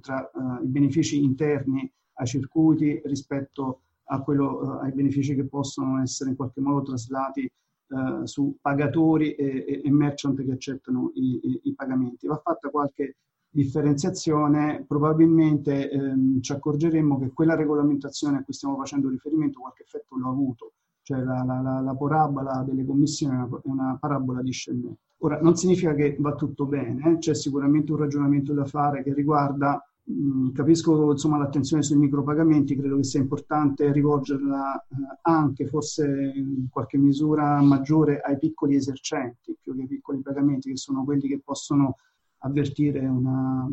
[0.00, 3.82] tra uh, i benefici interni ai circuiti rispetto
[4.24, 7.46] quello, uh, ai benefici che possono essere in qualche modo traslati
[7.88, 12.26] uh, su pagatori e, e, merchant che accettano i, i, i, pagamenti.
[12.26, 13.16] Va fatta qualche
[13.50, 20.16] differenziazione, probabilmente ehm, ci accorgeremo che quella regolamentazione a cui stiamo facendo riferimento qualche effetto
[20.16, 20.72] lo ha avuto,
[21.16, 25.00] cioè la, la, la, la parabola delle commissioni è una, è una parabola discendente.
[25.18, 29.80] Ora, non significa che va tutto bene, c'è sicuramente un ragionamento da fare che riguarda
[30.10, 36.66] Mm, capisco insomma, l'attenzione sui micropagamenti, credo che sia importante rivolgerla eh, anche, forse in
[36.70, 41.40] qualche misura maggiore, ai piccoli esercenti più che ai piccoli pagamenti, che sono quelli che
[41.44, 41.98] possono
[42.38, 43.70] avvertire una,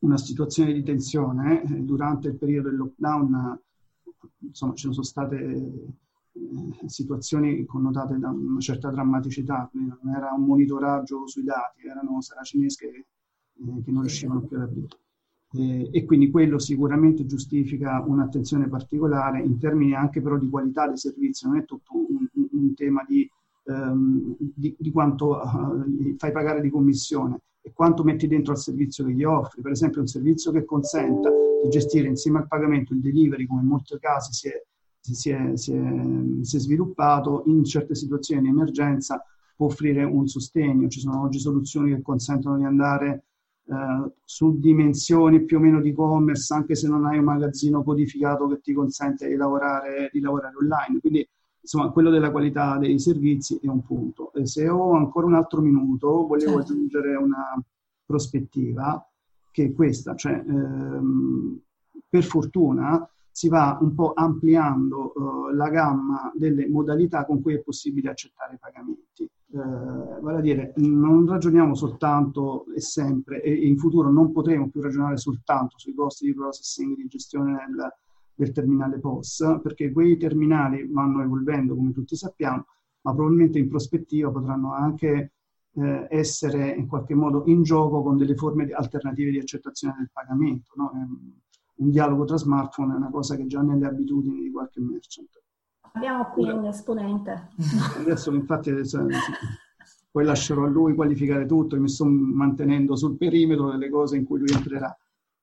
[0.00, 1.62] una situazione di tensione.
[1.64, 3.60] Eh, durante il periodo del lockdown
[4.38, 5.36] insomma, ci sono state
[6.32, 12.20] eh, situazioni connotate da una certa drammaticità, quindi non era un monitoraggio sui dati, erano
[12.20, 14.88] saracinesche che, eh, che non riuscivano più ad aprire.
[15.54, 20.96] Eh, e quindi quello sicuramente giustifica un'attenzione particolare in termini anche però di qualità dei
[20.96, 23.28] servizi, non è tutto un, un tema di,
[23.64, 29.04] um, di, di quanto uh, fai pagare di commissione e quanto metti dentro al servizio
[29.04, 29.60] che gli offri.
[29.60, 31.30] Per esempio un servizio che consenta
[31.62, 34.62] di gestire insieme al pagamento il delivery, come in molti casi si è,
[35.02, 39.24] si è, si è, si è sviluppato, in certe situazioni di emergenza
[39.56, 40.88] può offrire un sostegno.
[40.88, 43.24] Ci sono oggi soluzioni che consentono di andare
[43.64, 48.46] eh, su dimensioni più o meno di e-commerce, anche se non hai un magazzino codificato
[48.48, 51.00] che ti consente di lavorare, di lavorare online.
[51.00, 51.28] Quindi,
[51.60, 54.32] insomma, quello della qualità dei servizi è un punto.
[54.34, 56.72] E se ho ancora un altro minuto, volevo certo.
[56.72, 57.60] aggiungere una
[58.04, 59.04] prospettiva
[59.50, 61.60] che è questa, cioè ehm,
[62.08, 67.62] per fortuna si va un po' ampliando uh, la gamma delle modalità con cui è
[67.62, 69.28] possibile accettare i pagamenti.
[69.52, 74.82] Uh, vale a dire, non ragioniamo soltanto e sempre, e in futuro non potremo più
[74.82, 77.92] ragionare soltanto sui costi di processing di gestione del,
[78.34, 82.66] del terminale POS, perché quei terminali vanno evolvendo, come tutti sappiamo,
[83.02, 85.32] ma probabilmente in prospettiva potranno anche
[85.74, 90.72] eh, essere in qualche modo in gioco con delle forme alternative di accettazione del pagamento.
[90.76, 90.90] No?
[91.76, 94.80] Eh, un dialogo tra smartphone è una cosa che è già nelle abitudini di qualche
[94.80, 95.40] merchant.
[95.94, 97.48] Abbiamo qui un esponente.
[97.98, 98.72] Adesso infatti
[100.10, 104.40] poi lascerò a lui qualificare tutto, mi sto mantenendo sul perimetro delle cose in cui
[104.40, 104.94] lui entrerà.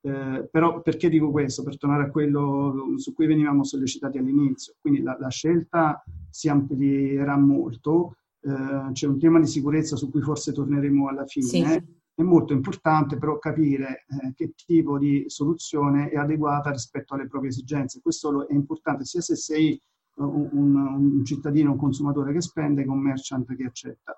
[0.02, 1.64] Eh, però perché dico questo?
[1.64, 4.76] Per tornare a quello su cui venivamo sollecitati all'inizio.
[4.80, 10.22] Quindi la, la scelta si amplierà molto, eh, c'è un tema di sicurezza su cui
[10.22, 11.48] forse torneremo alla fine.
[11.48, 11.98] Sì.
[12.20, 17.50] È molto importante però capire eh, che tipo di soluzione è adeguata rispetto alle proprie
[17.50, 18.02] esigenze.
[18.02, 19.82] Questo è importante sia se sei eh,
[20.16, 24.18] un, un, un cittadino, un consumatore che spende che un merchant che accetta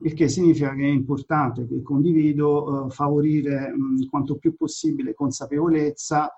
[0.00, 6.30] il che significa che è importante, che condivido, eh, favorire mh, quanto più possibile consapevolezza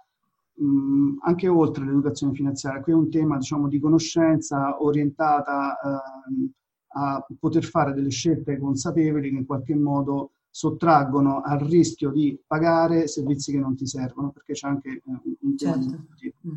[0.54, 2.82] mh, anche oltre l'educazione finanziaria.
[2.82, 6.50] Qui è un tema diciamo, di conoscenza orientata eh,
[6.88, 13.06] a poter fare delle scelte consapevoli che in qualche modo sottraggono al rischio di pagare
[13.06, 15.02] servizi che non ti servono, perché c'è anche eh,
[15.40, 16.06] un tema certo.
[16.18, 16.56] di mm.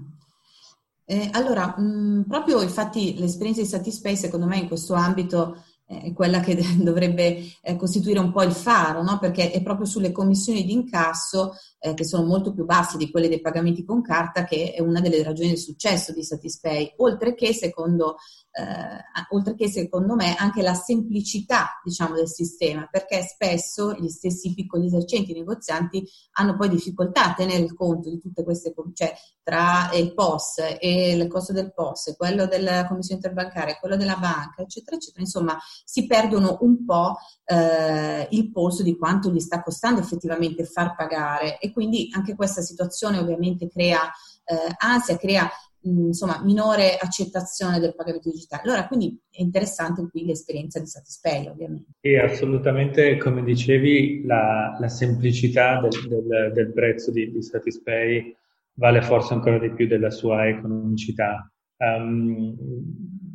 [1.06, 5.64] eh, allora, mh, proprio infatti l'esperienza di Satispace secondo me in questo ambito
[6.00, 9.20] è quella che dovrebbe eh, costituire un po' il faro, no?
[9.20, 13.28] perché è proprio sulle commissioni di incasso, eh, che sono molto più basse di quelle
[13.28, 17.54] dei pagamenti con carta, che è una delle ragioni del successo di Satispay, oltre che
[17.54, 18.18] secondo
[18.52, 24.54] eh, oltre che secondo me anche la semplicità diciamo, del sistema, perché spesso gli stessi
[24.54, 29.90] piccoli esercenti negozianti hanno poi difficoltà a tenere il conto di tutte queste, cioè tra
[29.94, 34.98] il POS e il costo del POS, quello della commissione interbancaria, quello della banca, eccetera,
[34.98, 35.22] eccetera.
[35.22, 40.96] Insomma, si perdono un po' eh, il polso di quanto gli sta costando effettivamente far
[40.96, 44.02] pagare e quindi anche questa situazione ovviamente crea
[44.46, 45.50] eh, ansia, crea
[45.84, 48.64] insomma, minore accettazione del pagamento digitale.
[48.64, 51.92] Allora, quindi è interessante qui l'esperienza di Satispay, ovviamente.
[52.02, 58.36] E assolutamente, come dicevi, la, la semplicità del, del, del, prezzo di, di Satispay
[58.74, 61.52] vale forse ancora di più della sua economicità.
[61.78, 62.56] Um,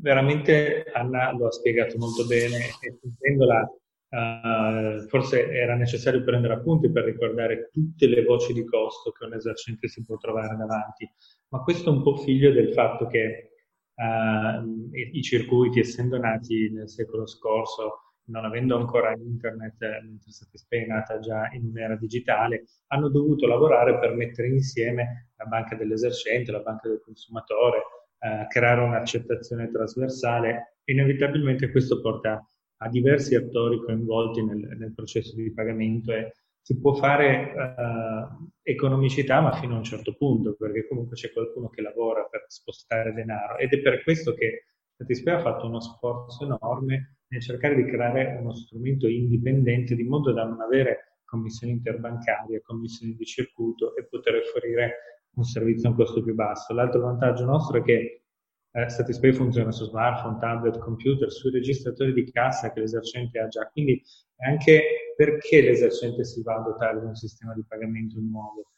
[0.01, 3.69] veramente Anna lo ha spiegato molto bene e sentendola
[4.09, 9.35] Uh, forse era necessario prendere appunti per ricordare tutte le voci di costo che un
[9.35, 11.11] esercente si può trovare davanti,
[11.49, 13.51] ma questo è un po' figlio del fatto che
[13.95, 21.19] uh, i, circuiti, essendo nati nel secolo scorso, non avendo ancora internet, mentre Satispay è
[21.19, 26.89] già in un'era digitale, hanno dovuto lavorare per mettere insieme la banca dell'esercente, la banca
[26.89, 27.83] del consumatore,
[28.19, 30.79] uh, creare un'accettazione trasversale.
[30.85, 32.45] Inevitabilmente questo porta
[32.79, 39.41] a diversi attori coinvolti nel, nel processo di pagamento e si può fare uh, economicità
[39.41, 43.57] ma fino a un certo punto perché comunque c'è qualcuno che lavora per spostare denaro
[43.59, 44.65] ed è per questo che
[44.97, 50.33] Satispay ha fatto uno sforzo enorme nel cercare di creare uno strumento indipendente di modo
[50.33, 55.97] da non avere commissioni interbancarie, commissioni di circuito e poter offrire un servizio a un
[55.97, 56.75] costo più basso.
[56.75, 58.23] L'altro vantaggio nostro è che
[58.71, 63.67] eh, Satispay funziona su smartphone, tablet, computer, sui registratori di cassa che l'esercente ha già.
[63.69, 64.03] Quindi
[64.47, 68.73] anche perché l'esercente si va a dotare di un sistema di pagamento nuovo.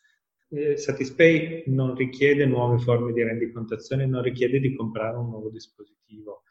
[0.51, 6.43] Eh, Satispay non richiede nuove forme di rendicontazione, non richiede di comprare un nuovo dispositivo.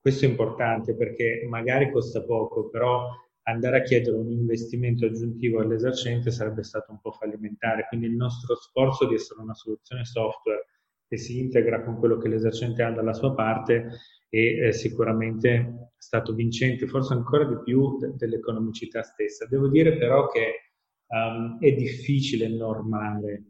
[0.00, 3.08] Questo è importante perché magari costa poco, però
[3.44, 7.86] andare a chiedere un investimento aggiuntivo all'esercente sarebbe stato un po' fallimentare.
[7.88, 10.66] Quindi il nostro sforzo di essere una soluzione software
[11.06, 13.90] che si integra con quello che l'esercente ha dalla sua parte
[14.28, 19.46] e eh, sicuramente è stato vincente, forse ancora di più de- dell'economicità stessa.
[19.46, 20.72] Devo dire però che
[21.06, 23.44] um, è difficile normare.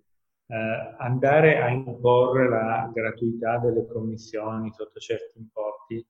[0.47, 6.07] Uh, andare a imporre la gratuità delle commissioni sotto certi importi,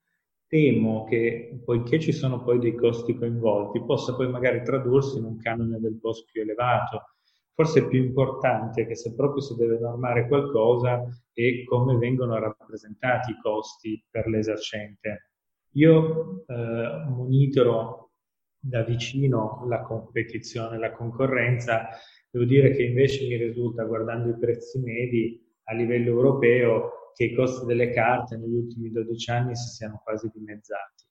[0.55, 5.39] temo che, poiché ci sono poi dei costi coinvolti, possa poi magari tradursi in un
[5.39, 7.15] canone del POS più elevato
[7.55, 13.31] forse è più importante che se proprio si deve normare qualcosa è come vengono rappresentati
[13.31, 15.31] i costi per l'esercente.
[15.75, 18.11] Io eh, monitoro
[18.59, 21.89] da vicino la competizione, la concorrenza,
[22.31, 27.35] devo dire che invece mi risulta, guardando i prezzi medi a livello europeo, che i
[27.35, 31.05] costi delle carte negli ultimi 12 anni si siano quasi dimezzati.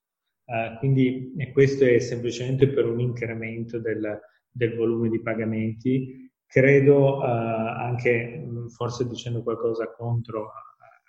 [0.46, 6.24] Uh, quindi questo è semplicemente per un incremento del, del volume di pagamenti
[6.54, 8.46] Credo eh, anche,
[8.76, 10.52] forse dicendo qualcosa contro,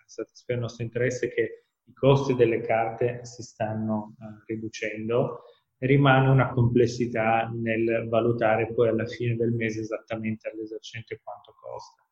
[0.08, 4.16] satisfare il nostro interesse, che i costi delle carte si stanno
[4.48, 5.44] riducendo.
[5.78, 12.05] Rimane una complessità nel valutare poi alla fine del mese esattamente all'esercente quanto costa.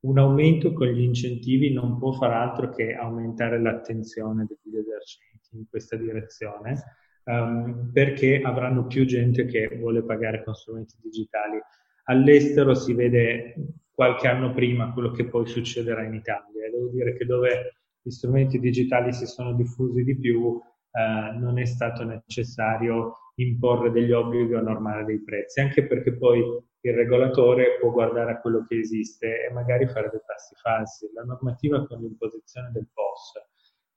[0.00, 5.66] Un aumento con gli incentivi non può far altro che aumentare l'attenzione degli esercenti in
[5.68, 6.82] questa direzione,
[7.24, 11.60] um, perché avranno più gente che vuole pagare con strumenti digitali
[12.08, 13.54] All'estero si vede
[13.92, 16.70] qualche anno prima quello che poi succederà in Italia.
[16.70, 20.60] devo dire che dove gli strumenti digitali si sono diffusi di più,
[20.92, 26.42] eh, non è stato necessario imporre degli obblighi o normare dei prezzi, anche perché poi
[26.88, 31.10] il regolatore può guardare a quello che esiste e magari fare dei passi falsi.
[31.12, 33.32] La normativa con l'imposizione del POS,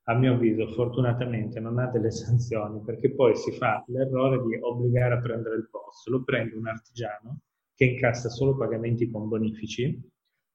[0.06, 5.16] a mio avviso, fortunatamente non ha delle sanzioni perché poi si fa l'errore di obbligare
[5.16, 6.08] a prendere il POS.
[6.08, 7.42] Lo prende un artigiano
[7.76, 10.02] che incassa solo pagamenti con bonifici,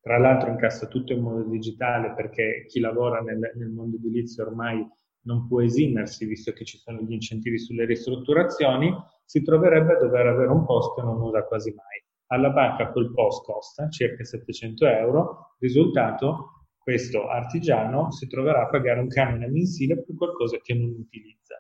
[0.01, 4.87] tra l'altro incassa tutto in modo digitale perché chi lavora nel, nel mondo edilizio ormai
[5.23, 8.93] non può esimersi, visto che ci sono gli incentivi sulle ristrutturazioni,
[9.25, 12.04] si troverebbe a dover avere un post che non usa quasi mai.
[12.29, 19.01] Alla banca quel post costa circa 700 euro, risultato questo artigiano si troverà a pagare
[19.01, 21.57] un canone mensile per qualcosa che non utilizza.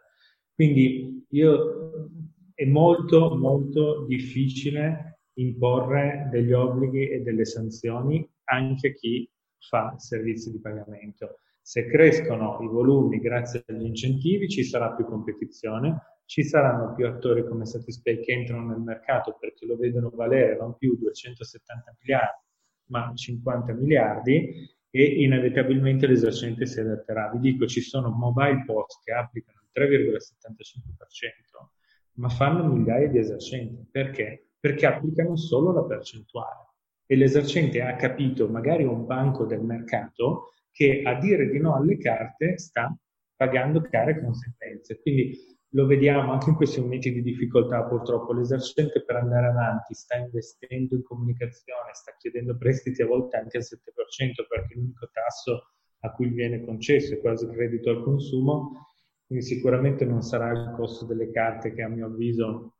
[0.55, 2.11] Quindi io,
[2.55, 10.51] è molto molto difficile imporre degli obblighi e delle sanzioni anche a chi fa servizi
[10.51, 11.41] di pagamento.
[11.61, 17.47] Se crescono i volumi grazie agli incentivi ci sarà più competizione, ci saranno più attori
[17.47, 22.43] come Satispay che entrano nel mercato perché lo vedono valere non più 270 miliardi
[22.87, 27.31] ma 50 miliardi e inevitabilmente l'esercente si adatterà.
[27.31, 31.67] Vi dico, ci sono mobile post che applicano il 3,75%,
[32.15, 33.85] ma fanno migliaia di esercenti.
[33.91, 34.51] Perché?
[34.61, 36.69] Perché applicano solo la percentuale.
[37.07, 41.99] E l'esercente ha capito, magari un banco del mercato, che a dire di no alle
[41.99, 42.97] carte sta
[43.35, 45.01] pagando care conseguenze.
[45.01, 48.33] Quindi lo vediamo anche in questi momenti di difficoltà, purtroppo.
[48.33, 53.65] L'esercente per andare avanti sta investendo in comunicazione, sta chiedendo prestiti a volte anche al
[53.65, 55.71] 7% perché l'unico tasso
[56.01, 58.89] a cui viene concesso è quasi credito al consumo,
[59.27, 62.75] quindi sicuramente non sarà il costo delle carte che a mio avviso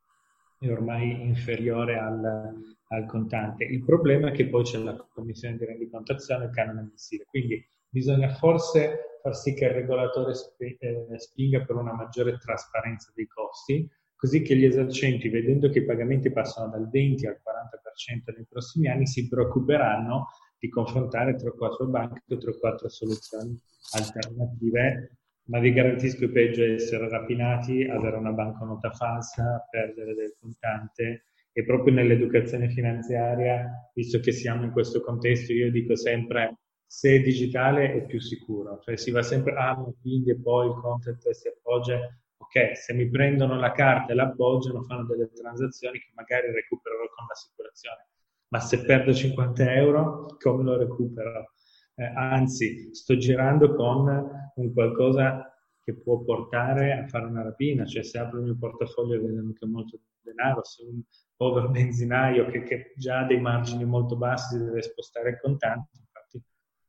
[0.59, 2.53] è ormai inferiore al,
[2.89, 3.65] al contante.
[3.65, 7.67] Il problema è che poi c'è la commissione di rendicontazione e il canone mensile, quindi
[7.89, 13.89] bisogna forse far sì che il regolatore eh, spinga per una maggiore trasparenza dei costi,
[14.15, 18.87] così che gli esercenti, vedendo che i pagamenti passano dal 20 al 40% nei prossimi
[18.87, 20.27] anni, si preoccuperanno
[20.59, 23.59] di confrontare 3 o 4 banche o 3 o 4 soluzioni
[23.93, 31.25] alternative, ma vi garantisco peggio è essere rapinati, avere una banconota falsa, perdere del contante.
[31.51, 37.19] E proprio nell'educazione finanziaria, visto che siamo in questo contesto, io dico sempre se è
[37.19, 41.47] digitale è più sicuro, cioè si va sempre, ah, quindi e poi il content si
[41.47, 41.99] appoggia,
[42.37, 47.25] ok, se mi prendono la carta e l'appoggiano fanno delle transazioni che magari recupererò con
[47.27, 48.07] l'assicurazione,
[48.49, 51.51] ma se perdo 50 euro come lo recupero?
[51.95, 55.49] Eh, anzi, sto girando con un qualcosa
[55.81, 59.65] che può portare a fare una rapina, cioè se apro il mio portafoglio vedo anche
[59.65, 61.01] molto denaro, se un
[61.35, 66.04] povero benzinaio che, che già ha dei margini molto bassi deve spostare il contante,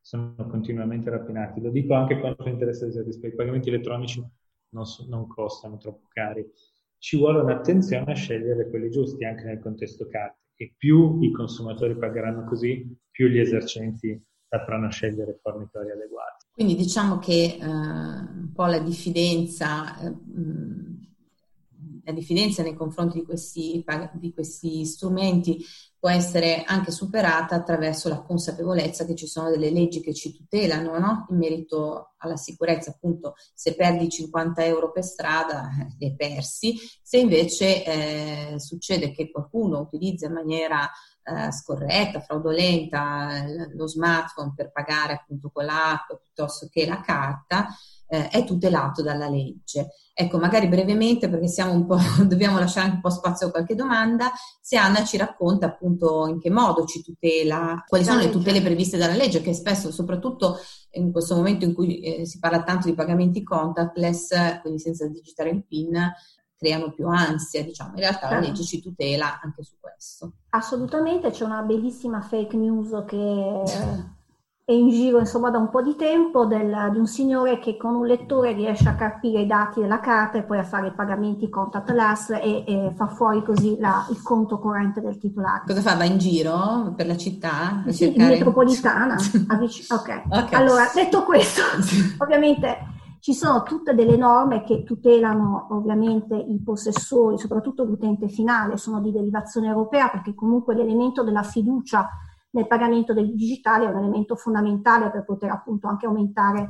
[0.07, 1.59] sono continuamente rapinati.
[1.59, 4.25] Lo dico anche quando interessa rispetto ai pagamenti elettronici
[4.69, 6.49] non, so, non, costano troppo cari.
[6.97, 11.97] Ci vuole un'attenzione a scegliere quelli giusti anche nel contesto carte e più i consumatori
[11.97, 16.45] pagheranno così, più gli esercenti sapranno scegliere fornitori adeguati.
[16.53, 20.15] Quindi diciamo che eh, un po' la diffidenza eh,
[22.07, 23.83] la diffidenza nei confronti di questi,
[24.13, 25.61] di questi, strumenti
[25.99, 30.97] può essere anche superata attraverso la consapevolezza che ci sono delle leggi che ci tutelano
[30.99, 31.25] no?
[31.31, 32.91] in merito alla sicurezza.
[32.91, 36.77] Appunto, se perdi 50 euro per strada, eh, li hai persi.
[37.01, 40.89] Se invece eh, succede che qualcuno utilizza in maniera
[41.23, 43.43] eh, scorretta, fraudolenta
[43.75, 47.67] lo smartphone per pagare appunto con l'app piuttosto che la carta,
[48.07, 49.89] eh, è tutelato dalla legge.
[50.13, 53.75] Ecco, magari brevemente, perché siamo un po', dobbiamo lasciare anche un po' spazio a qualche
[53.75, 54.31] domanda,
[54.61, 58.97] se Anna ci racconta appunto in che modo ci tutela, quali sono le tutele previste
[58.97, 60.57] dalla legge, che spesso, soprattutto
[60.91, 65.49] in questo momento in cui eh, si parla tanto di pagamenti contactless, quindi senza digitare
[65.49, 66.11] il PIN,
[66.57, 67.91] creano più ansia, diciamo.
[67.91, 70.33] In realtà la legge ci tutela anche su questo.
[70.49, 73.63] Assolutamente, c'è una bellissima fake news che
[74.69, 77.95] è in giro insomma da un po' di tempo del, di un signore che con
[77.95, 81.47] un lettore riesce a carpire i dati della carta e poi a fare i pagamenti
[81.47, 85.63] contactless e, e fa fuori così la, il conto corrente del titolare.
[85.65, 85.95] Cosa fa?
[85.95, 87.81] Va in giro per la città?
[87.85, 88.23] Sì, cercare...
[88.23, 89.15] in metropolitana.
[89.47, 90.23] Avvic- okay.
[90.29, 91.61] ok, allora detto questo,
[92.17, 92.77] ovviamente
[93.21, 99.13] ci sono tutte delle norme che tutelano ovviamente i possessori, soprattutto l'utente finale, sono di
[99.13, 102.09] derivazione europea perché comunque l'elemento della fiducia
[102.51, 106.69] nel pagamento del digitale è un elemento fondamentale per poter appunto anche aumentare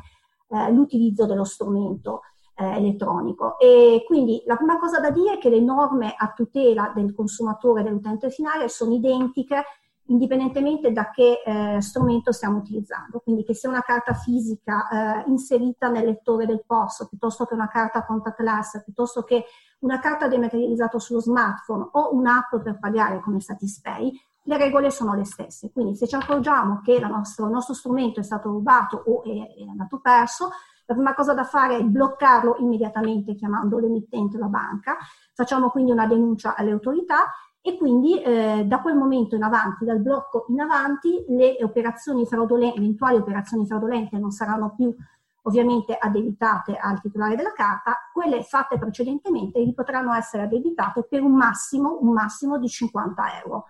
[0.49, 2.21] eh, l'utilizzo dello strumento
[2.55, 3.57] eh, elettronico.
[3.59, 7.81] E quindi la prima cosa da dire è che le norme a tutela del consumatore
[7.81, 9.63] e dell'utente finale sono identiche
[10.09, 15.89] indipendentemente da che eh, strumento stiamo utilizzando, quindi che sia una carta fisica eh, inserita
[15.89, 19.45] nel lettore del POS, piuttosto che una carta contactless, piuttosto che
[19.79, 24.11] una carta dematerializzata sullo smartphone o un'app per pagare come Satispay,
[24.47, 25.71] le regole sono le stesse.
[25.71, 29.67] Quindi se ci accorgiamo che nostro, il nostro strumento è stato rubato o è, è
[29.69, 30.49] andato perso,
[30.85, 34.97] la prima cosa da fare è bloccarlo immediatamente chiamando l'emittente o la banca,
[35.33, 37.25] facciamo quindi una denuncia alle autorità
[37.61, 42.77] e quindi eh, da quel momento in avanti, dal blocco in avanti, le operazioni fraudolente,
[42.77, 44.95] eventuali operazioni fraudolente non saranno più
[45.41, 51.33] ovviamente addebitate al titolare della carta, quelle fatte precedentemente gli potranno essere addebitate per un
[51.35, 53.65] massimo, un massimo di 50 euro.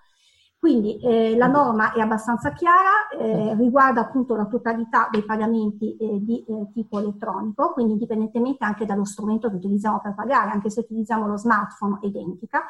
[0.60, 6.18] Quindi eh, la norma è abbastanza chiara, eh, riguarda appunto la totalità dei pagamenti eh,
[6.20, 10.80] di eh, tipo elettronico, quindi indipendentemente anche dallo strumento che utilizziamo per pagare, anche se
[10.80, 12.64] utilizziamo lo smartphone identica.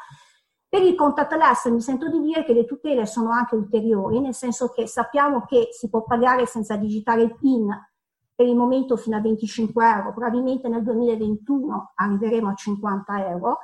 [0.68, 4.68] Per il contactless mi sento di dire che le tutele sono anche ulteriori, nel senso
[4.68, 7.68] che sappiamo che si può pagare senza digitare il PIN
[8.34, 13.58] per il momento fino a 25 euro, probabilmente nel 2021 arriveremo a 50 euro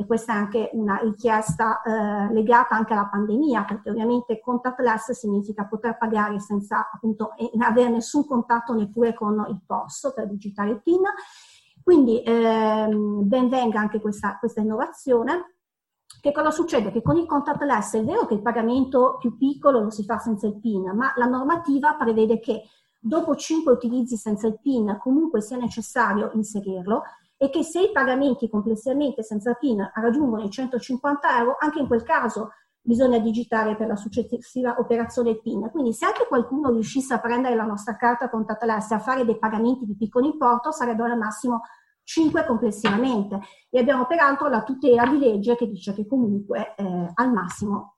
[0.00, 5.66] e questa è anche una richiesta eh, legata anche alla pandemia, perché ovviamente contactless significa
[5.66, 11.02] poter pagare senza appunto avere nessun contatto neppure con il POS per digitare PIN.
[11.82, 15.56] Quindi ehm, ben venga anche questa, questa innovazione.
[16.18, 16.90] Che cosa succede?
[16.90, 20.46] Che con il contactless è vero che il pagamento più piccolo lo si fa senza
[20.46, 22.62] il PIN, ma la normativa prevede che
[22.98, 27.02] dopo 5 utilizzi senza il PIN comunque sia necessario inserirlo
[27.42, 32.02] e che se i pagamenti complessivamente senza PIN raggiungono i 150 euro, anche in quel
[32.02, 32.50] caso
[32.82, 35.70] bisogna digitare per la successiva operazione PIN.
[35.70, 39.38] Quindi se anche qualcuno riuscisse a prendere la nostra carta contactless e a fare dei
[39.38, 41.62] pagamenti di piccolo importo, sarebbero al massimo
[42.04, 47.32] 5 complessivamente e abbiamo peraltro la tutela di legge che dice che comunque eh, al
[47.32, 47.96] massimo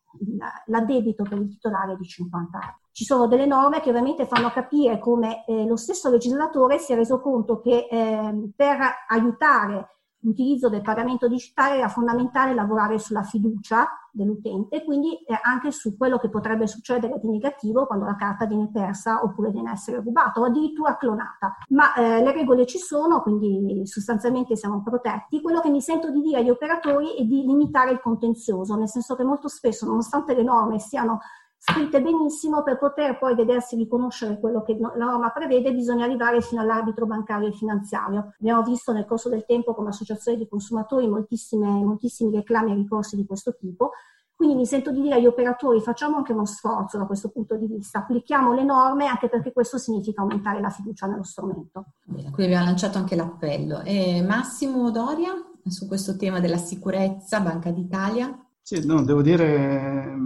[0.66, 2.81] l'addebito per il titolare è di 50 euro.
[2.92, 6.96] Ci sono delle norme che ovviamente fanno capire come eh, lo stesso legislatore si è
[6.96, 8.78] reso conto che eh, per
[9.08, 9.88] aiutare
[10.22, 16.18] l'utilizzo del pagamento digitale era fondamentale lavorare sulla fiducia dell'utente, quindi eh, anche su quello
[16.18, 20.44] che potrebbe succedere di negativo quando la carta viene persa oppure viene essere rubata o
[20.44, 21.56] addirittura clonata.
[21.68, 25.40] Ma eh, le regole ci sono, quindi sostanzialmente siamo protetti.
[25.40, 29.16] Quello che mi sento di dire agli operatori è di limitare il contenzioso, nel senso
[29.16, 31.20] che molto spesso, nonostante le norme siano
[31.64, 36.60] scritte benissimo, per poter poi vedersi riconoscere quello che la norma prevede, bisogna arrivare fino
[36.60, 38.34] all'arbitro bancario e finanziario.
[38.40, 43.24] Abbiamo visto nel corso del tempo come associazione di consumatori moltissimi reclami e ricorsi di
[43.24, 43.92] questo tipo.
[44.34, 47.66] Quindi mi sento di dire agli operatori facciamo anche uno sforzo da questo punto di
[47.66, 51.92] vista, applichiamo le norme anche perché questo significa aumentare la fiducia nello strumento.
[52.02, 53.82] Bene, qui abbiamo lanciato anche l'appello.
[53.82, 55.30] E Massimo Doria
[55.64, 58.36] su questo tema della sicurezza, Banca d'Italia?
[58.60, 60.16] Sì, no, devo dire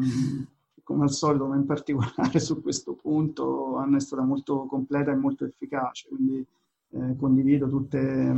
[0.87, 5.16] come al solito, ma in particolare su questo punto, Anna è stata molto completa e
[5.16, 6.47] molto efficace, quindi
[6.91, 8.32] eh, condivido tutte,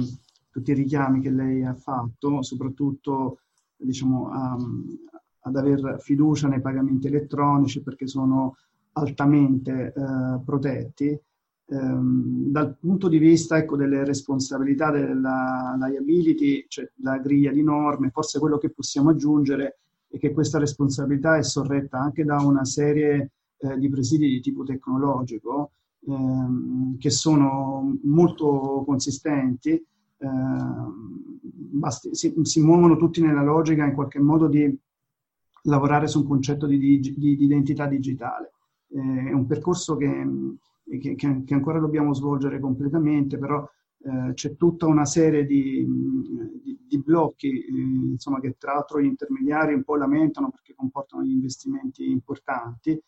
[0.50, 3.40] tutti i richiami che lei ha fatto, soprattutto
[3.76, 4.56] diciamo, a,
[5.40, 8.56] ad aver fiducia nei pagamenti elettronici perché sono
[8.92, 11.20] altamente eh, protetti.
[11.70, 18.08] Um, dal punto di vista ecco, delle responsabilità della liability, cioè la griglia di norme,
[18.08, 23.30] forse quello che possiamo aggiungere e che questa responsabilità è sorretta anche da una serie
[23.58, 25.72] eh, di presidi di tipo tecnologico
[26.06, 29.84] ehm, che sono molto consistenti,
[30.18, 34.76] ehm, basti, si, si, muovono tutti nella logica in qualche modo di
[35.62, 38.52] lavorare su un concetto di, di, di identità digitale.
[38.90, 40.26] Eh, è un percorso che,
[41.00, 43.68] che, che, ancora dobbiamo svolgere completamente, però
[44.00, 45.84] eh, c'è tutta una serie di,
[46.62, 51.22] di, di blocchi, eh, insomma, che tra l'altro gli intermediari un po' lamentano perché comportano
[51.22, 53.00] degli investimenti importanti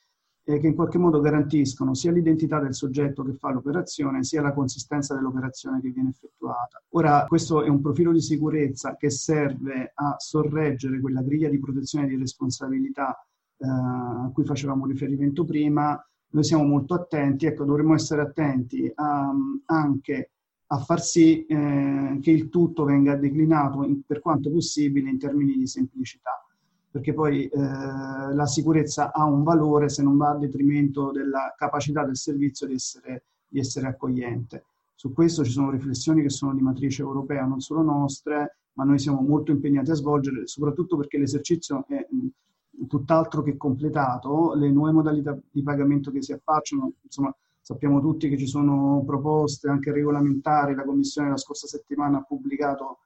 [0.42, 4.52] e che in qualche modo garantiscono sia l'identità del soggetto che fa l'operazione, sia la
[4.52, 6.82] consistenza dell'operazione che viene effettuata.
[6.90, 12.08] Ora, questo è un profilo di sicurezza che serve a sorreggere quella griglia di protezione
[12.08, 13.16] di responsabilità
[13.58, 16.02] eh, a cui facevamo riferimento prima.
[16.32, 19.32] Noi siamo molto attenti, ecco, dovremmo essere attenti a,
[19.66, 20.30] anche
[20.72, 25.56] a far sì eh, che il tutto venga declinato in, per quanto possibile in termini
[25.56, 26.46] di semplicità,
[26.88, 32.04] perché poi eh, la sicurezza ha un valore se non va a detrimento della capacità
[32.04, 34.64] del servizio di essere, di essere accogliente.
[34.94, 39.00] Su questo ci sono riflessioni che sono di matrice europea, non solo nostre, ma noi
[39.00, 44.92] siamo molto impegnati a svolgere, soprattutto perché l'esercizio è mh, tutt'altro che completato, le nuove
[44.92, 47.34] modalità di pagamento che si affacciano, insomma,
[47.70, 52.98] Sappiamo tutti che ci sono proposte anche regolamentari, la Commissione la scorsa settimana ha pubblicato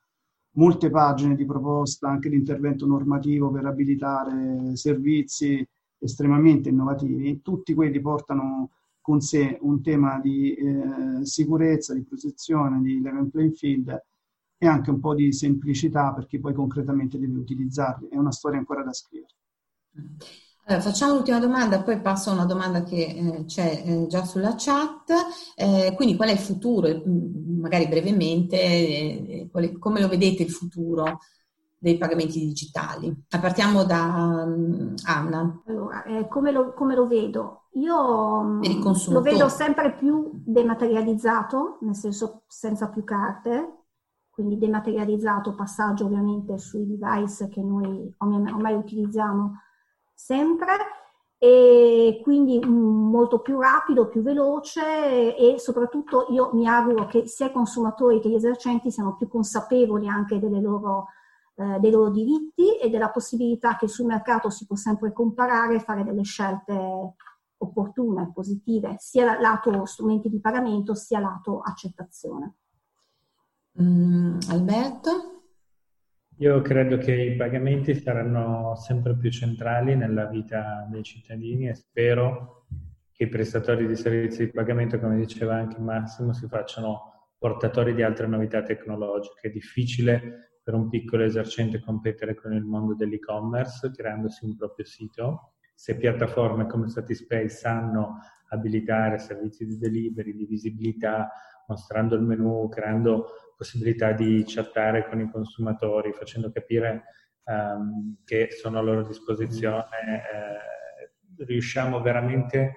[0.53, 5.63] molte pagine di proposta anche di intervento normativo per abilitare servizi
[5.99, 8.71] estremamente innovativi, tutti quelli portano
[9.03, 14.03] con sé un tema di eh, sicurezza, di protezione, di level playing field
[14.57, 18.09] e anche un po' di semplicità per chi poi concretamente deve utilizzarli.
[18.09, 19.35] È una storia ancora da scrivere.
[20.67, 24.55] Allora, facciamo l'ultima domanda, poi passo a una domanda che eh, c'è eh, già sulla
[24.57, 25.13] chat.
[25.57, 26.89] Eh, quindi qual è il futuro?
[26.89, 31.19] Mm, magari brevemente, eh, quale, come lo vedete il futuro
[31.77, 33.15] dei pagamenti digitali?
[33.29, 35.63] Partiamo da um, Anna.
[35.67, 37.65] Allora, eh, come lo, come, lo, vedo?
[37.73, 38.63] Io mm,
[39.09, 43.85] lo vedo sempre più dematerializzato, nel senso senza più carte,
[44.31, 49.59] quindi dematerializzato, passaggio ovviamente sui device che noi ormai utilizziamo
[50.15, 50.77] sempre
[51.39, 57.47] e quindi mm, molto più rapido, più veloce e soprattutto io mi auguro che sia
[57.47, 61.09] i consumatori che gli esercenti siano più consapevoli anche loro,
[61.57, 65.81] eh, dei loro diritti e della possibilità che sul mercato si può sempre comparare e
[65.81, 67.15] fare delle scelte
[67.59, 72.55] opportune, positive, sia lato strumenti di pagamento sia lato accettazione.
[73.81, 75.34] Mm, Alberto?
[76.39, 82.67] Io credo che i pagamenti saranno sempre più centrali nella vita dei cittadini e spero
[83.13, 88.03] che i prestatori di servizi di pagamento, come diceva anche Massimo, si facciano portatori di
[88.03, 89.47] altre novità tecnologiche.
[89.47, 95.53] È difficile per un piccolo esercente competere con il mondo dell'e-commerce creandosi un proprio sito.
[95.73, 98.19] Se piattaforme come Satispay sanno
[98.49, 101.31] abilitare servizi di delivery, di visibilità,
[101.69, 103.27] mostrando il menu, creando
[103.65, 107.05] possibilità di chattare con i consumatori, facendo capire
[107.45, 112.75] um, che sono a loro disposizione, eh, riusciamo veramente,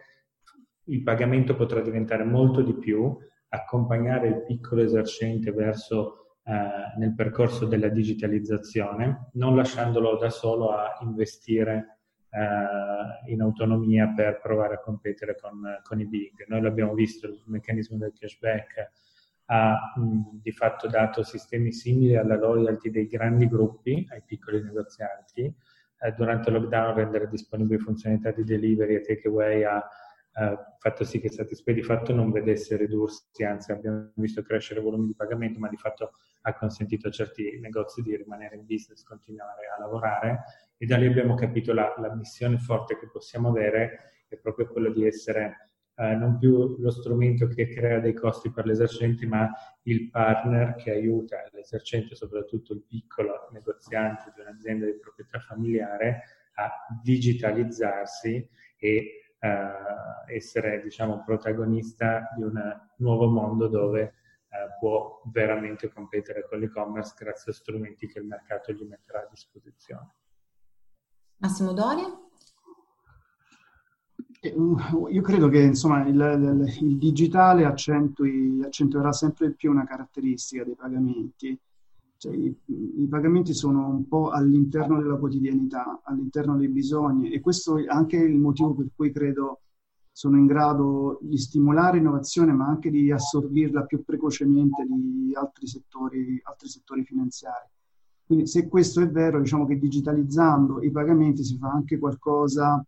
[0.86, 3.18] il pagamento potrà diventare molto di più,
[3.50, 10.98] accompagnare il piccolo esercente verso eh, nel percorso della digitalizzazione, non lasciandolo da solo a
[11.02, 16.46] investire eh, in autonomia per provare a competere con, con, i big.
[16.48, 18.92] Noi l'abbiamo visto, il meccanismo del cashback
[19.50, 25.54] ha di fatto dato sistemi simili alla loyalty dei grandi gruppi ai piccoli negozianti.
[26.00, 29.84] Eh, durante il lockdown rendere disponibili funzionalità di delivery e takeaway ha
[30.40, 34.84] eh, fatto sì che Satispay di fatto non vedesse ridursi, anzi abbiamo visto crescere i
[34.84, 39.04] volumi di pagamento, ma di fatto ha consentito a certi negozi di rimanere in business,
[39.04, 40.44] continuare a lavorare
[40.78, 44.92] e da lì abbiamo capito la, la missione forte che possiamo avere è proprio quello
[44.92, 49.52] di essere eh, non più lo strumento che crea dei costi per l'esercente, ma
[49.84, 56.22] il partner che aiuta l'esercente, soprattutto il piccolo negoziante di un'azienda di proprietà familiare,
[56.56, 56.72] a
[57.02, 64.14] digitalizzarsi e eh, essere diciamo, protagonista di un nuovo mondo dove eh,
[64.80, 70.14] può veramente competere con l'e-commerce grazie a strumenti che il mercato gli metterà a disposizione.
[71.38, 72.27] Massimo Doria?
[74.40, 74.56] Eh,
[75.10, 81.60] io credo che insomma, il, il, digitale accentui, accentuerà sempre più una caratteristica dei pagamenti.
[82.18, 87.78] Cioè, i, i, pagamenti sono un po' all'interno della quotidianità, all'interno dei bisogni e questo
[87.78, 89.62] è anche il motivo per cui credo
[90.12, 96.40] sono in grado di stimolare innovazione ma anche di assorbirla più precocemente di altri settori,
[96.44, 97.70] altri settori finanziari.
[98.26, 102.84] Quindi se questo è vero, diciamo che digitalizzando i pagamenti si fa anche qualcosa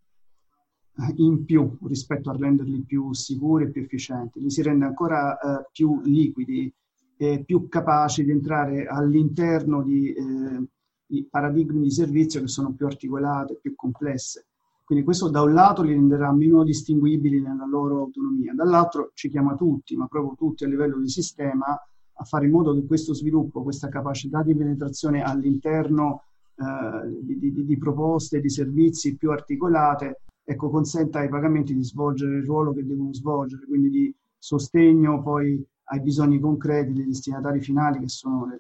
[1.16, 5.68] in più rispetto a renderli più sicuri e più efficienti, li si rende ancora eh,
[5.72, 6.72] più liquidi
[7.18, 10.64] e più capaci di entrare all'interno di, eh,
[11.06, 14.46] di paradigmi di servizio che sono più articolate, più complesse.
[14.84, 19.56] Quindi questo da un lato li renderà meno distinguibili nella loro autonomia, dall'altro ci chiama
[19.56, 21.80] tutti, ma proprio tutti a livello di sistema,
[22.22, 26.24] a fare in modo che questo sviluppo, questa capacità di penetrazione all'interno
[26.56, 32.38] eh, di, di, di proposte, di servizi più articolate, ecco, consenta ai pagamenti di svolgere
[32.38, 38.00] il ruolo che devono svolgere, quindi di sostegno poi ai bisogni concreti dei destinatari finali
[38.00, 38.56] che sono le,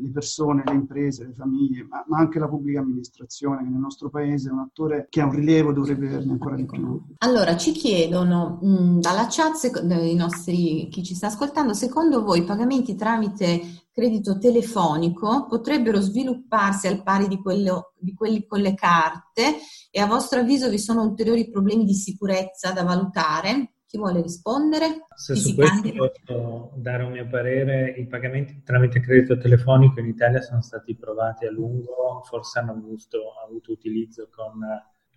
[0.00, 4.10] le persone, le imprese, le famiglie, ma, ma, anche la pubblica amministrazione che nel nostro
[4.10, 7.00] paese è un attore che ha un rilievo, dovrebbe averne ancora di più.
[7.18, 9.70] Allora, ci chiedono mh, dalla chat,
[10.02, 13.60] i nostri, chi ci sta ascoltando, secondo voi i pagamenti tramite
[13.92, 19.56] credito telefonico potrebbero svilupparsi al pari di, quello, di quelli con le carte
[19.90, 23.74] e a vostro avviso vi sono ulteriori problemi di sicurezza da valutare?
[23.86, 25.06] Chi vuole rispondere?
[25.14, 30.40] Se su questo posso dare un mio parere, i pagamenti tramite credito telefonico in Italia
[30.40, 34.60] sono stati provati a lungo, forse hanno avuto, avuto utilizzo con,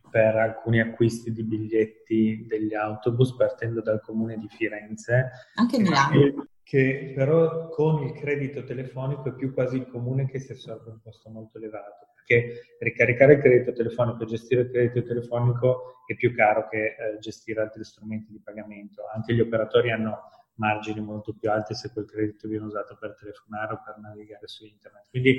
[0.10, 5.30] per alcuni acquisti di biglietti degli autobus partendo dal comune di Firenze.
[5.56, 6.48] Anche Milano.
[6.66, 11.30] Che però con il credito telefonico è più quasi comune che si assorbe un costo
[11.30, 16.68] molto elevato, perché ricaricare il credito telefonico e gestire il credito telefonico è più caro
[16.68, 19.04] che eh, gestire altri strumenti di pagamento.
[19.14, 20.22] Anche gli operatori hanno
[20.56, 24.66] margini molto più alti se quel credito viene usato per telefonare o per navigare su
[24.66, 25.08] internet.
[25.12, 25.38] Quindi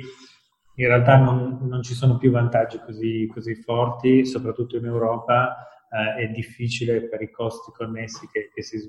[0.75, 5.57] in realtà non, non ci sono più vantaggi così, così forti, soprattutto in Europa
[5.89, 8.79] eh, è difficile per i costi connessi che, che si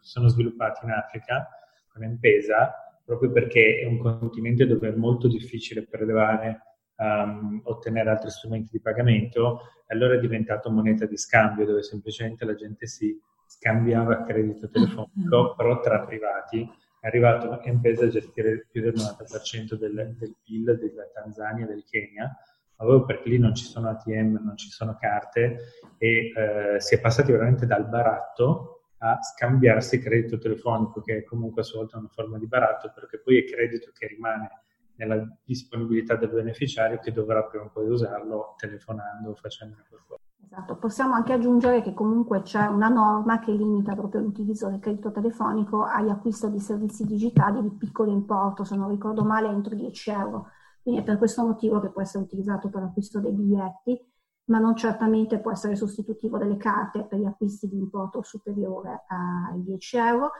[0.00, 1.48] sono sviluppati in Africa
[1.94, 2.74] con M-Pesa,
[3.04, 8.80] proprio perché è un continente dove è molto difficile prelevare, um, ottenere altri strumenti di
[8.80, 13.16] pagamento, e allora è diventato moneta di scambio, dove semplicemente la gente si
[13.46, 15.56] scambiava credito telefonico, mm-hmm.
[15.56, 16.68] però tra privati.
[17.00, 21.84] È arrivato M-Pesa a gestire più del 90% del, del PIL della Tanzania e del
[21.84, 22.34] Kenya,
[22.74, 25.58] proprio perché lì non ci sono ATM, non ci sono carte
[25.98, 28.73] e eh, si è passati veramente dal baratto
[29.04, 33.20] a scambiarsi credito telefonico, che è comunque a sua volta una forma di baratto, perché
[33.20, 34.48] poi è credito che rimane
[34.96, 40.22] nella disponibilità del beneficiario che dovrà prima o poi usarlo telefonando o facendo qualcosa.
[40.42, 45.10] Esatto, possiamo anche aggiungere che comunque c'è una norma che limita proprio l'utilizzo del credito
[45.10, 50.10] telefonico agli acquisti di servizi digitali di piccolo importo, se non ricordo male entro 10
[50.10, 50.46] euro.
[50.80, 54.12] Quindi è per questo motivo che può essere utilizzato per l'acquisto dei biglietti
[54.46, 59.62] ma non certamente può essere sostitutivo delle carte per gli acquisti di importo superiore ai
[59.62, 60.32] 10 euro.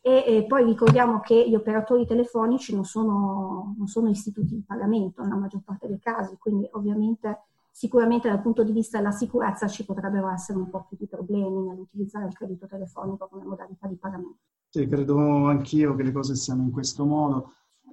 [0.00, 5.22] E, e poi ricordiamo che gli operatori telefonici non sono, non sono istituti di pagamento
[5.22, 9.84] nella maggior parte dei casi, quindi ovviamente sicuramente dal punto di vista della sicurezza ci
[9.84, 14.40] potrebbero essere un po' più di problemi nell'utilizzare il credito telefonico come modalità di pagamento.
[14.68, 17.52] Sì, credo anch'io che le cose siano in questo modo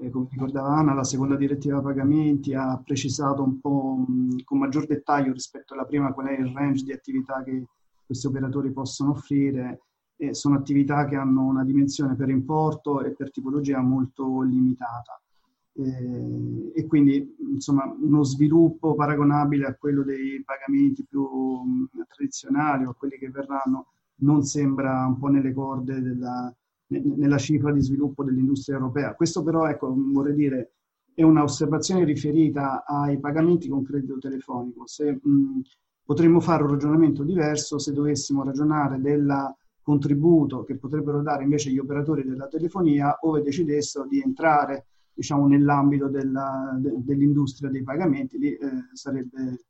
[0.10, 4.06] come ricordava Anna, la seconda direttiva pagamenti ha precisato un po'
[4.46, 7.66] con maggior dettaglio rispetto alla prima qual è il range di attività che
[8.06, 9.82] questi operatori possono offrire.
[10.22, 15.20] E sono attività che hanno una dimensione per importo e per tipologia molto limitata.
[15.74, 21.26] E quindi insomma uno sviluppo paragonabile a quello dei pagamenti più
[22.10, 26.54] tradizionali o quelli che verranno non sembra un po' nelle corde della,
[26.90, 29.14] nella cifra di sviluppo dell'industria europea.
[29.16, 30.74] Questo però, ecco, vorrei dire,
[31.14, 34.88] è un'osservazione riferita ai pagamenti con credito telefonico.
[34.88, 35.62] Se, mh,
[36.04, 41.78] potremmo fare un ragionamento diverso se dovessimo ragionare del contributo che potrebbero dare invece gli
[41.78, 48.38] operatori della telefonia ove decidessero di entrare diciamo, nell'ambito della, de, dell'industria dei pagamenti.
[48.38, 49.66] Lì eh, sarebbe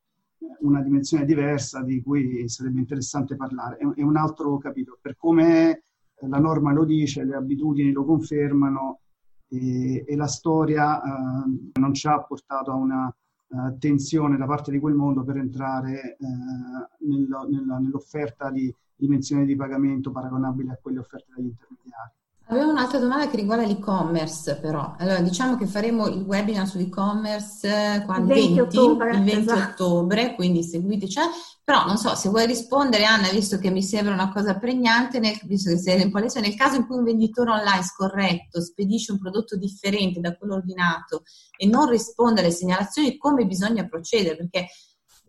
[0.60, 3.76] una dimensione diversa di cui sarebbe interessante parlare.
[3.76, 4.98] È, è un altro capitolo.
[5.00, 5.82] Per come
[6.28, 9.00] la norma lo dice, le abitudini lo confermano
[9.48, 13.14] e, e la storia eh, non ci ha portato a una
[13.48, 19.46] uh, tensione da parte di quel mondo per entrare uh, nello, nella, nell'offerta di dimensioni
[19.46, 22.12] di pagamento paragonabili a quelle offerte dagli intermediari.
[22.50, 24.96] Avevo un'altra domanda che riguarda l'e-commerce però.
[24.98, 28.34] Allora, diciamo che faremo il webinar sull'e-commerce eh, quando?
[28.34, 29.84] il 20, ottobre, il 20 esatto.
[29.84, 31.20] ottobre, quindi seguiteci.
[31.62, 35.38] Però non so, se vuoi rispondere Anna, visto che mi sembra una cosa pregnante, nel,
[35.44, 39.20] visto che sei in palestra, nel caso in cui un venditore online scorretto spedisce un
[39.20, 41.22] prodotto differente da quello ordinato
[41.56, 44.36] e non risponde alle segnalazioni, come bisogna procedere?
[44.36, 44.66] Perché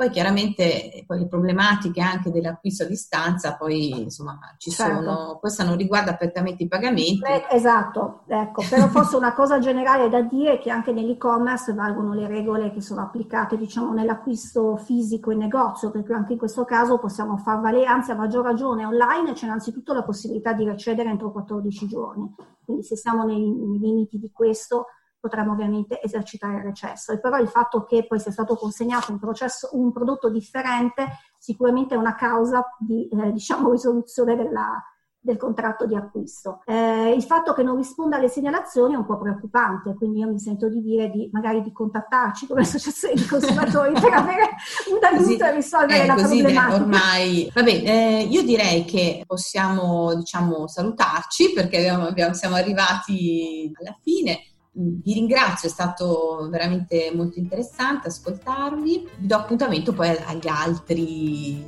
[0.01, 4.95] poi chiaramente poi le problematiche anche dell'acquisto a distanza, poi insomma ci certo.
[4.95, 7.21] sono, questa non riguarda prettamente i pagamenti.
[7.23, 12.15] Eh, esatto, ecco, però forse una cosa generale da dire è che anche nell'e-commerce valgono
[12.15, 16.97] le regole che sono applicate diciamo nell'acquisto fisico in negozio, perché anche in questo caso
[16.97, 21.31] possiamo far valere, anzi a maggior ragione online c'è innanzitutto la possibilità di recedere entro
[21.31, 22.33] 14 giorni,
[22.65, 24.87] quindi se siamo nei, nei limiti di questo
[25.21, 27.13] potremmo ovviamente esercitare il recesso.
[27.13, 31.07] E però il fatto che poi sia stato consegnato un, processo, un prodotto differente
[31.37, 34.83] sicuramente è una causa di eh, diciamo, risoluzione della,
[35.23, 36.61] del contratto di acquisto.
[36.65, 40.39] Eh, il fatto che non risponda alle segnalazioni è un po' preoccupante, quindi io mi
[40.39, 44.49] sento di dire di, magari di contattarci come associazione di consumatori per avere
[44.91, 46.81] un aiuto a risolvere eh, la così problematica.
[46.81, 53.95] Ormai, vabbè, eh, io direi che possiamo diciamo salutarci perché abbiamo, abbiamo, siamo arrivati alla
[54.01, 54.39] fine.
[54.73, 59.09] Vi ringrazio, è stato veramente molto interessante ascoltarvi.
[59.17, 61.61] Vi do appuntamento poi agli altri,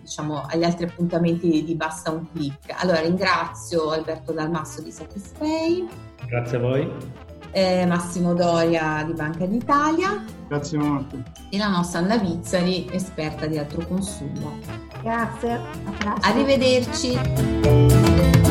[0.00, 2.72] diciamo, agli altri appuntamenti di Basta un clic.
[2.76, 5.88] Allora ringrazio Alberto Dalmasso di Satispay.
[6.28, 6.88] Grazie a voi.
[7.50, 10.24] Eh, Massimo Doria di Banca d'Italia.
[10.48, 11.20] Grazie molto.
[11.50, 14.58] E la nostra Anna Vizzari, esperta di altro consumo.
[15.02, 15.60] Grazie.
[16.20, 18.42] Arrivederci.